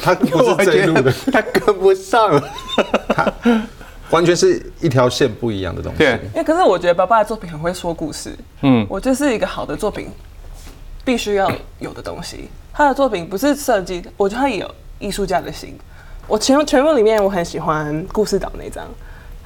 [0.00, 2.42] 他不是这一路的，他跟不上了。
[4.10, 5.98] 完全是一条线不一样的东西。
[5.98, 10.08] 对因为可是我觉得爸爸的作品很会说故事，嗯，我就是一个好的作品
[11.04, 12.48] 必须要有的东西。
[12.72, 15.78] 他的作品不是设计，我觉得他也有艺术家的心。
[16.26, 18.84] 我全全部里面我很喜欢故事岛那张，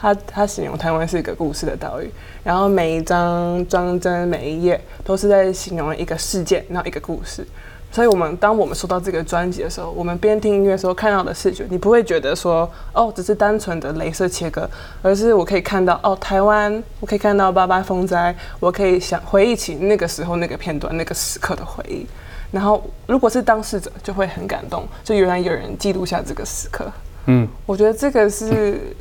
[0.05, 2.11] 他他形容台湾是一个故事的岛屿，
[2.43, 7.47] 然后每一张装帧每一页都是在形容一个事件，然后一个故事。
[7.91, 14.69] 所以，我们当我们收到这个专辑的时候，我们边听音乐的时候看到的视觉，你不会觉得说哦，只是单纯的镭射切割，
[15.01, 22.07] 而是我可以看到哦，台湾，我可以看到八八风灾，我可以想回忆起那个时候那个片段、那个时刻的回忆。
[22.51, 26.85] 然后，如果是当事者，就会很感动，就原来有人记录下这个时刻。
[27.27, 28.95] 嗯，我觉得这个是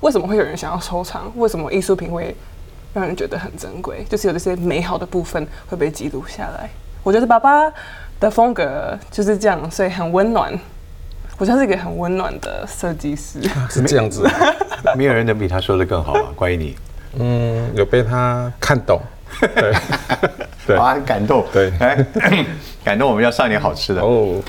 [0.00, 2.34] 为什么会有人想要收藏，为什么艺术品会
[2.94, 6.68] 让人觉得很珍贵，就是有这些美好的部分会被记录下来。
[7.02, 7.62] 我觉得爸爸
[8.18, 10.52] 的风格就是这样，所以很温暖。
[11.38, 13.40] 我觉得是一个很温暖的设计师。
[13.70, 14.28] 是这样子。
[14.94, 16.30] 没有人能比他说的更好了。
[16.36, 16.76] 关于你，
[17.18, 19.00] 嗯，有被他看懂。
[19.40, 19.72] 对，
[20.66, 21.46] 对啊，很感动。
[21.50, 22.04] 对来，
[22.84, 24.02] 感动我们要上点好吃的。
[24.02, 24.42] 哦，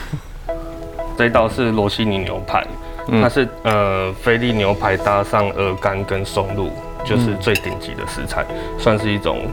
[1.17, 2.65] 这一道是罗西尼牛排，
[3.07, 6.69] 它是呃菲力牛排搭上鹅肝跟松露，
[7.05, 8.45] 就是最顶级的食材，
[8.77, 9.47] 算是一种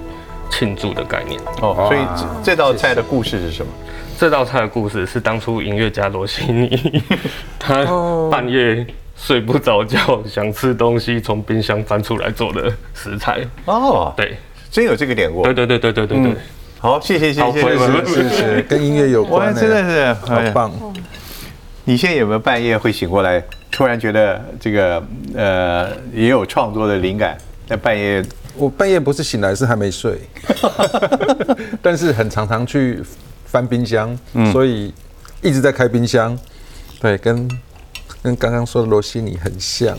[0.51, 1.41] 庆祝的概念。
[1.61, 3.73] 哦，所以哇这这道菜的故事是什么？
[4.19, 7.03] 这道菜的故事是当初音乐家罗西尼，
[7.59, 7.87] 他
[8.31, 8.85] 半夜
[9.17, 13.41] 睡不着觉，想吃东西，从冰箱翻出来做的食材。
[13.65, 14.37] 哦，对，
[14.73, 15.55] 真有这个典故对。
[15.55, 16.35] 对对对对对对。
[16.81, 18.05] 好，谢谢谢谢谢谢。
[18.05, 20.73] 是是跟音乐有哇，关的，真的是好棒。
[21.89, 25.03] 你现在有没有半夜会醒过来，突然觉得这个
[25.34, 28.22] 呃也有创作的灵感，在半夜
[28.59, 30.20] 我半夜不是醒来，是还没睡，
[31.80, 33.03] 但是很常常去
[33.47, 34.14] 翻冰箱，
[34.53, 34.93] 所以
[35.41, 36.39] 一直在开冰箱。
[37.01, 37.49] 对，跟
[38.22, 39.99] 跟刚刚说的罗西尼很像。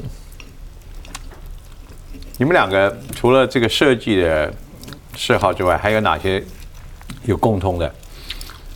[2.37, 4.53] 你们两个除了这个设计的
[5.15, 6.43] 嗜好之外，还有哪些
[7.23, 7.91] 有共通的？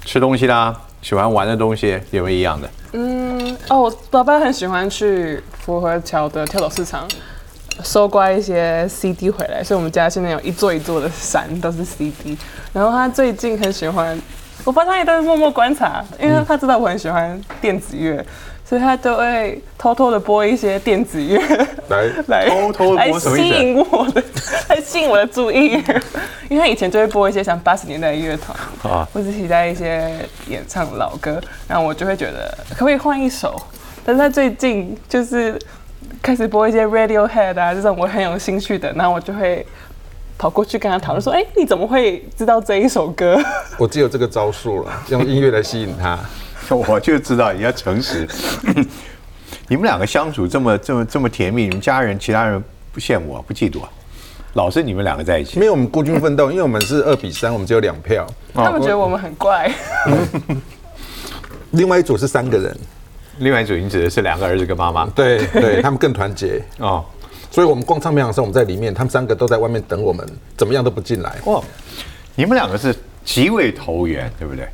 [0.03, 2.70] 吃东西啦，喜欢玩的东西有没有一样的？
[2.93, 7.08] 嗯，哦，我爸爸很喜欢去福和桥的跳蚤市场
[7.84, 12.38] 收刮一些 CD 回来，所以我们家现在有一座一座的山都是 CD。
[12.72, 14.18] 然后他最近很喜欢，
[14.64, 18.26] 我发现他也在默默观察，因为他知道我很喜欢电子乐，
[18.66, 21.39] 所以他都会偷偷的播一些电子乐
[21.89, 24.24] 来， 来偷偷地来播什么意思吸引我的，
[24.70, 25.74] 来吸引我的注意，
[26.49, 30.11] 因为他以前就会播一些像八十年代的乐团啊或者期待一些
[30.47, 33.61] 演唱老歌，然后我就会觉得可不可以换一首？
[34.05, 35.57] 但是他最近就是
[36.22, 39.66] 开始播一些 Radiohead 啊这种我很有兴趣的，然后我就会
[40.38, 43.38] 跑过去跟他讨论说：“哎、你怎么会知道这一首歌？”
[43.78, 46.18] 我只有这个招数了，用音乐来吸引他。
[46.88, 48.28] 我就知道你要诚实。
[49.68, 52.61] 你们两个相处这么这么这么甜蜜，你们家人其他人
[52.91, 53.89] 不羡慕啊，不嫉妒啊？
[54.53, 59.72] 老是你们两个在一起因，为我们孤军奋斗，因为我们是二比三，我们只有两票， 他们觉得我们很怪。
[61.72, 62.78] 另外一组是三个人，
[63.39, 66.61] 另外一组你指的是两个儿子跟妈妈对对，他们更团结。
[66.78, 67.03] 哦。
[67.49, 71.36] 所以我们逛唱片行的时候，我们在里面，他们三个都在外面等我们，怎么样都不进来。
[71.45, 71.61] 哇，
[72.36, 74.68] 你们两个是极为投缘，对不对？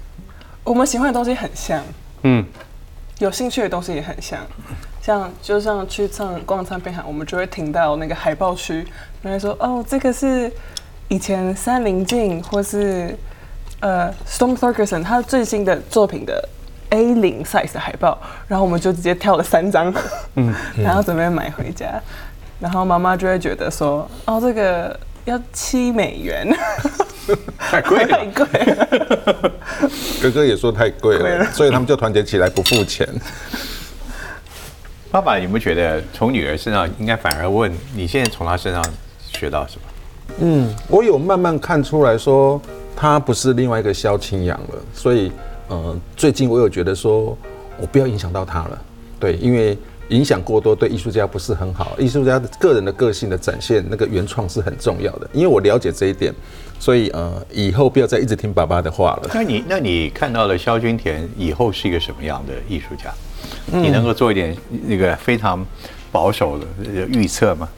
[0.69, 1.83] 我们喜欢的东西很像，
[2.21, 2.45] 嗯，
[3.17, 4.39] 有兴趣的东西也很像。
[5.01, 8.85] 像就像去唱逛唱片行，我们就会停到那个海报区，
[9.23, 10.51] 然后说哦，这个是
[11.07, 13.17] 以前三林镜或是
[13.79, 16.47] 呃 Storm Ferguson 他最新的作品的
[16.91, 18.15] A 零 size 的海报，
[18.47, 19.91] 然后我们就直接挑了三张，
[20.35, 21.99] 嗯， 然后准备买回家，
[22.59, 24.99] 然后妈妈就会觉得说哦，这个
[25.29, 26.47] 要七美元，
[27.57, 28.25] 太贵太。
[28.25, 29.51] 贵了。
[30.21, 33.07] 哥哥也说太贵了，所以他们就团结起来不付钱。
[35.11, 38.83] 爸爸有没有觉得从女儿身上应该反而问你现在从她身上
[39.31, 39.81] 学到什么？
[40.39, 42.59] 嗯，我有慢慢看出来说，
[42.95, 45.31] 她不是另外一个萧清扬了，所以
[45.67, 47.37] 呃，最近我有觉得说，
[47.79, 48.81] 我不要影响到她了，
[49.19, 49.77] 对，因为
[50.09, 56.33] 影响过多对艺术家不是很好，艺术家的个人的个性的展现，那个原创是很重要的，因为我了解这一点，
[56.79, 59.29] 所以呃，以后不要再一直听爸爸的话了。
[59.33, 63.13] 那你那你看到了萧军田以后是一个什么样的艺术家？
[63.71, 64.55] 你能够做一点
[64.85, 65.65] 那个非常
[66.11, 67.69] 保守的呃预测吗？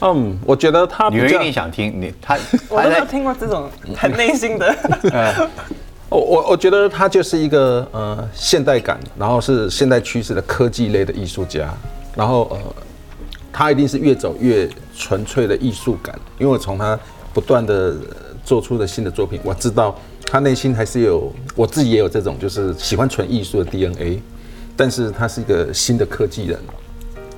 [0.00, 2.36] 嗯，我觉得他比较女儿一定想听你他
[2.68, 4.76] 我都没有他听过这种很内心的。
[6.14, 11.74] 我我我觉得他就是一个呃现代感，然后是现代趋势的科技类的艺术家，
[12.14, 12.58] 然后呃，
[13.52, 16.96] 他一定是越走越纯粹的艺术感，因为我从他
[17.32, 17.96] 不断的
[18.44, 24.22] 做出的新的作品，我知道他内心还是有我自己也有这种就是喜欢纯艺术的 DNA，
[24.76, 26.56] 但是他是一个新的科技人，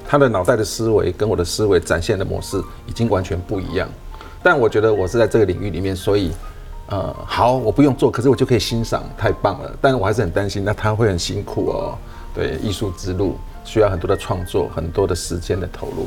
[0.07, 3.89] 他的脑袋的思维跟我的思维展现的模式已经完全不一样。
[4.43, 6.31] 但我觉得我是在这个领域里面，所以
[6.89, 9.77] 呃，好，我不用做，可是我就可以欣赏，太棒了。
[9.81, 11.99] 但是我还是很担心，那他会很辛苦哦。
[12.35, 16.07] 对，艺术之路需要很多的创作，很多的时间的投入。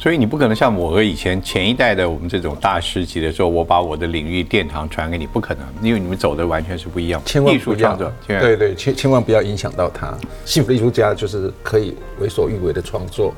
[0.00, 7.20] 所以你不可能像我和以前前一代的我们这种大师级的时候，我把我的领域殿堂传给你，不可能，因为你们走的完全是不一样。
[7.24, 10.16] 千万艺术创作，对对，千千万不要影响到他。
[10.44, 13.34] 幸福的艺术家就是可以为所欲为的创作，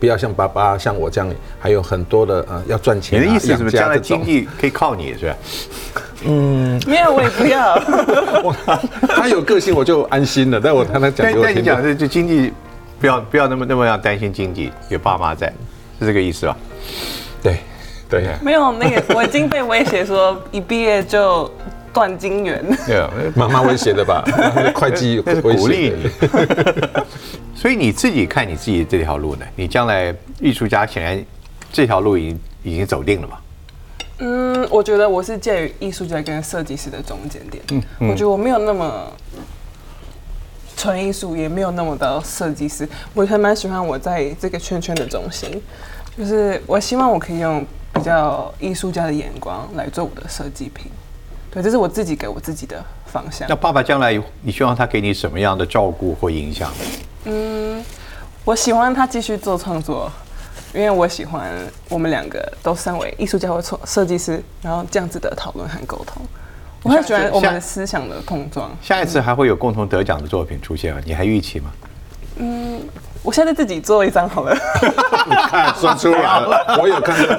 [0.00, 1.30] 不要像爸爸像我这样，
[1.60, 3.26] 还有很多的呃要赚钱、啊。
[3.26, 5.36] 的意思是不是将来经济可以靠你，是吧？
[6.24, 7.74] 嗯没有，我也不要。
[8.44, 8.56] 哇
[9.08, 10.58] 他有个性我就安心了。
[10.62, 12.52] 但我看他讲但但你给我听的，讲的就经济，
[12.98, 15.46] 不要不要那么那么样担心经济，有爸妈在，
[16.00, 16.56] 是这个意思吧？
[17.42, 17.58] 对
[18.08, 18.24] 对。
[18.42, 21.50] 没有那个， 我已经被威胁说一毕业就
[21.92, 22.64] 断金源。
[22.86, 24.24] 对啊，妈妈威胁的吧？
[24.74, 25.90] 会计威胁鼓励。
[25.90, 26.10] 你。
[27.54, 29.44] 所以你自己看你自己这条路呢？
[29.54, 31.22] 你将来艺术家显然
[31.70, 33.36] 这条路已经已经走定了嘛？
[34.18, 37.62] 嗯，我觉得我是介于艺术家跟设计师的中间点。
[37.70, 39.12] 嗯，我觉得我没有那么
[40.76, 42.88] 纯艺术，也没有那么的设计师。
[43.12, 45.62] 我还蛮喜欢我在这个圈圈的中心，
[46.16, 50.90] 就是我希望我可以用比较艺术家的眼光来做我的设计品。
[51.50, 53.56] 对，这是我自己给我自己的方向那。
[53.56, 56.70] 爸爸将来你希望他给你什么样的照顾或影响？
[57.24, 57.84] 嗯
[58.44, 60.10] 我喜欢他继续做创作，
[60.72, 61.50] 因为我喜欢
[61.88, 66.22] 我们两个都身为艺术家或创设计师，然后这样子的讨论和沟通。
[66.82, 68.70] 我很喜欢我们的思想的碰撞。
[68.80, 71.00] 下一次还会有共同得奖的作品出现吗？
[71.04, 71.70] 你还预期吗？
[72.36, 72.80] 嗯
[73.22, 74.56] 我现在自己做一张好了。
[75.28, 77.36] 你看说出来了，我有看到。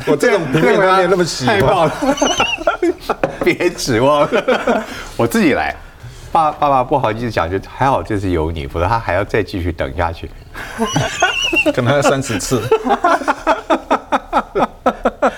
[0.08, 1.90] 我这种平面他没有那么喜欢。
[3.44, 4.84] 别指望了，
[5.16, 5.74] 我自己来。
[6.32, 10.30] 爸爸爸不好意思讲，就还好这次有你，否则他还要再继续等下去。
[11.74, 12.62] 可能还要三十次。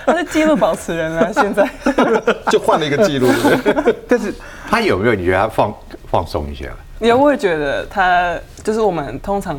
[0.05, 1.66] 他是记录保持人了，现在。
[2.51, 3.26] 就换了一个记录。
[3.26, 4.34] 对不对但是
[4.68, 5.74] 他有没有你觉得他放
[6.11, 6.76] 放松一些了？
[7.01, 9.59] 有我也觉得他就是我们通常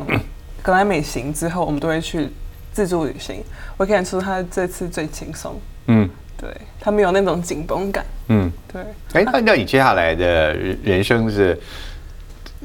[0.62, 2.30] 格莱美行之后，我们都会去
[2.72, 3.42] 自助旅行。
[3.76, 6.08] 我看出他这次最轻松，嗯
[6.44, 8.04] 对他没有那种紧绷感。
[8.28, 8.52] 嗯。
[8.70, 8.82] 对，
[9.14, 11.58] 哎，那那你接下来的人人生是，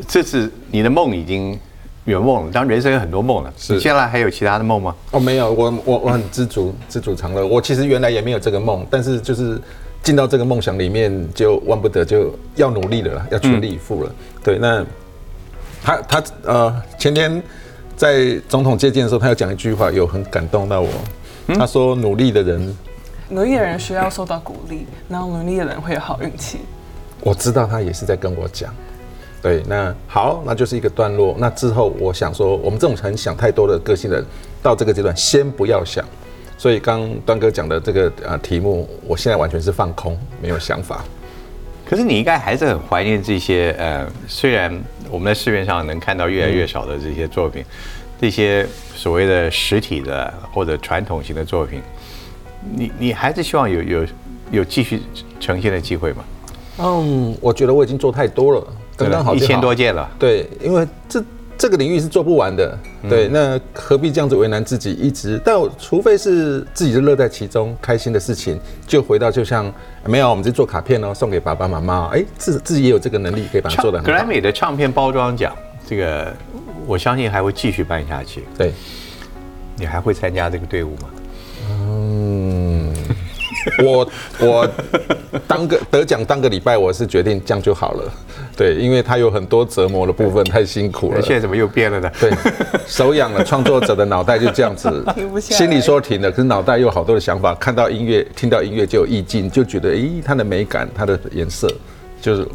[0.08, 1.58] 这次你的梦已经
[2.04, 2.52] 圆梦了。
[2.52, 3.54] 当然，人生有很多梦了。
[3.56, 4.94] 是你接下来还有其他的梦吗？
[5.12, 7.46] 哦，没有，我我我很知足，知足常乐。
[7.46, 9.62] 我其实原来也没有这个梦，但是就是
[10.04, 14.12] 进到这个梦想里面，就万不得就要努力了啦，要全力以赴了。
[14.44, 14.86] 对，那
[15.82, 17.42] 他他呃前天
[17.96, 20.90] 在总统接见的时候，他有讲一句话，有很感动到我。
[21.56, 22.78] 他说：“努力的人，
[23.30, 26.60] 努力的人需要受到鼓励，然后努力的人会有好运气。
[27.22, 28.74] 我知道他也是在跟我讲。
[29.42, 31.34] 对，那好，那就是一个段落。
[31.38, 34.24] 那之后，我想说，我们这种很想太多的个性人，
[34.62, 36.04] 到这个阶段先不要想。
[36.58, 41.06] 所以刚端哥讲的这个呃题目，我现在完全是放空，没有想法。
[41.86, 44.78] 可是你应该还是很怀念这些呃，虽然
[45.10, 47.64] 我们在市面上能看到越来越少的这些作品，
[48.20, 51.82] 这些所谓的实体的或者传统型的作品，
[52.76, 54.06] 你你还是希望有有
[54.52, 55.02] 有继续
[55.40, 56.24] 呈现的机会吗？
[56.80, 60.10] 嗯，我觉得我已经做太多了，刚刚好好一千多件了。
[60.18, 61.24] 对，因为这
[61.58, 62.80] 这个领域是做不完的，
[63.10, 64.94] 对，那何必这样子为难自己？
[64.94, 68.58] 一直，但我除非是自己就乐在其中，开心的事情，
[68.88, 69.70] 就回到就像
[70.06, 74.24] 没有，我们就做卡片哦，送给爸爸妈妈，哎，自自己也有这个能力可以把它做的格莱。
[74.24, 75.54] 美的唱片包装奖，
[75.86, 76.34] 这个
[76.88, 78.46] 我相信还会继续办下去。
[78.58, 78.72] 对，
[79.76, 81.10] 你还会参加这个队伍吗？
[82.00, 82.94] 嗯，
[83.84, 84.70] 我我
[85.48, 88.04] 当个得奖当个礼拜，我是决定这样就好了。
[88.56, 91.22] 对，因为他有很多折磨的部分，太辛苦了。
[91.22, 92.12] 现在怎么又变了呢？
[92.20, 92.32] 对，
[92.88, 101.70] 手痒了，创作者的脑袋就这样子 停不，下心里说停了，可是脑袋又有好多的想法，看到音乐，听到音乐就有意境，就觉得诶，它的美感，它的颜色，
[102.22, 102.48] 就是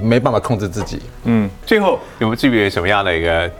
[0.00, 1.00] 没办法控制自己。
[1.24, 3.50] 嗯，最后有没有具备什么样的一个？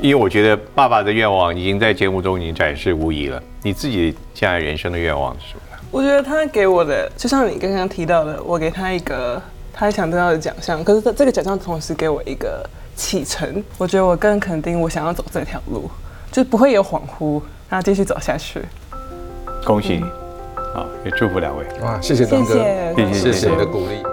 [0.00, 3.42] 因为我觉得爸爸的愿望已经在节目中已经展示无疑了。
[3.62, 5.60] 你自己现在人生的愿望是什么？
[5.90, 9.40] 我觉得他给我的，就像你刚刚提到的，我给他一个
[9.72, 12.64] 他想得到的奖项，可是这这个奖项同时给我一个
[12.96, 13.62] 启程。
[13.76, 15.90] 我觉得我更肯定我想要走这条路，
[16.30, 18.62] 就不会有恍惚，然后继续走下去。
[19.64, 20.02] 恭喜你！
[20.74, 21.64] 啊，也祝福两位。
[21.82, 23.20] 哇，谢谢东哥，谢谢谢谢。
[23.20, 24.11] 谢谢你的鼓励。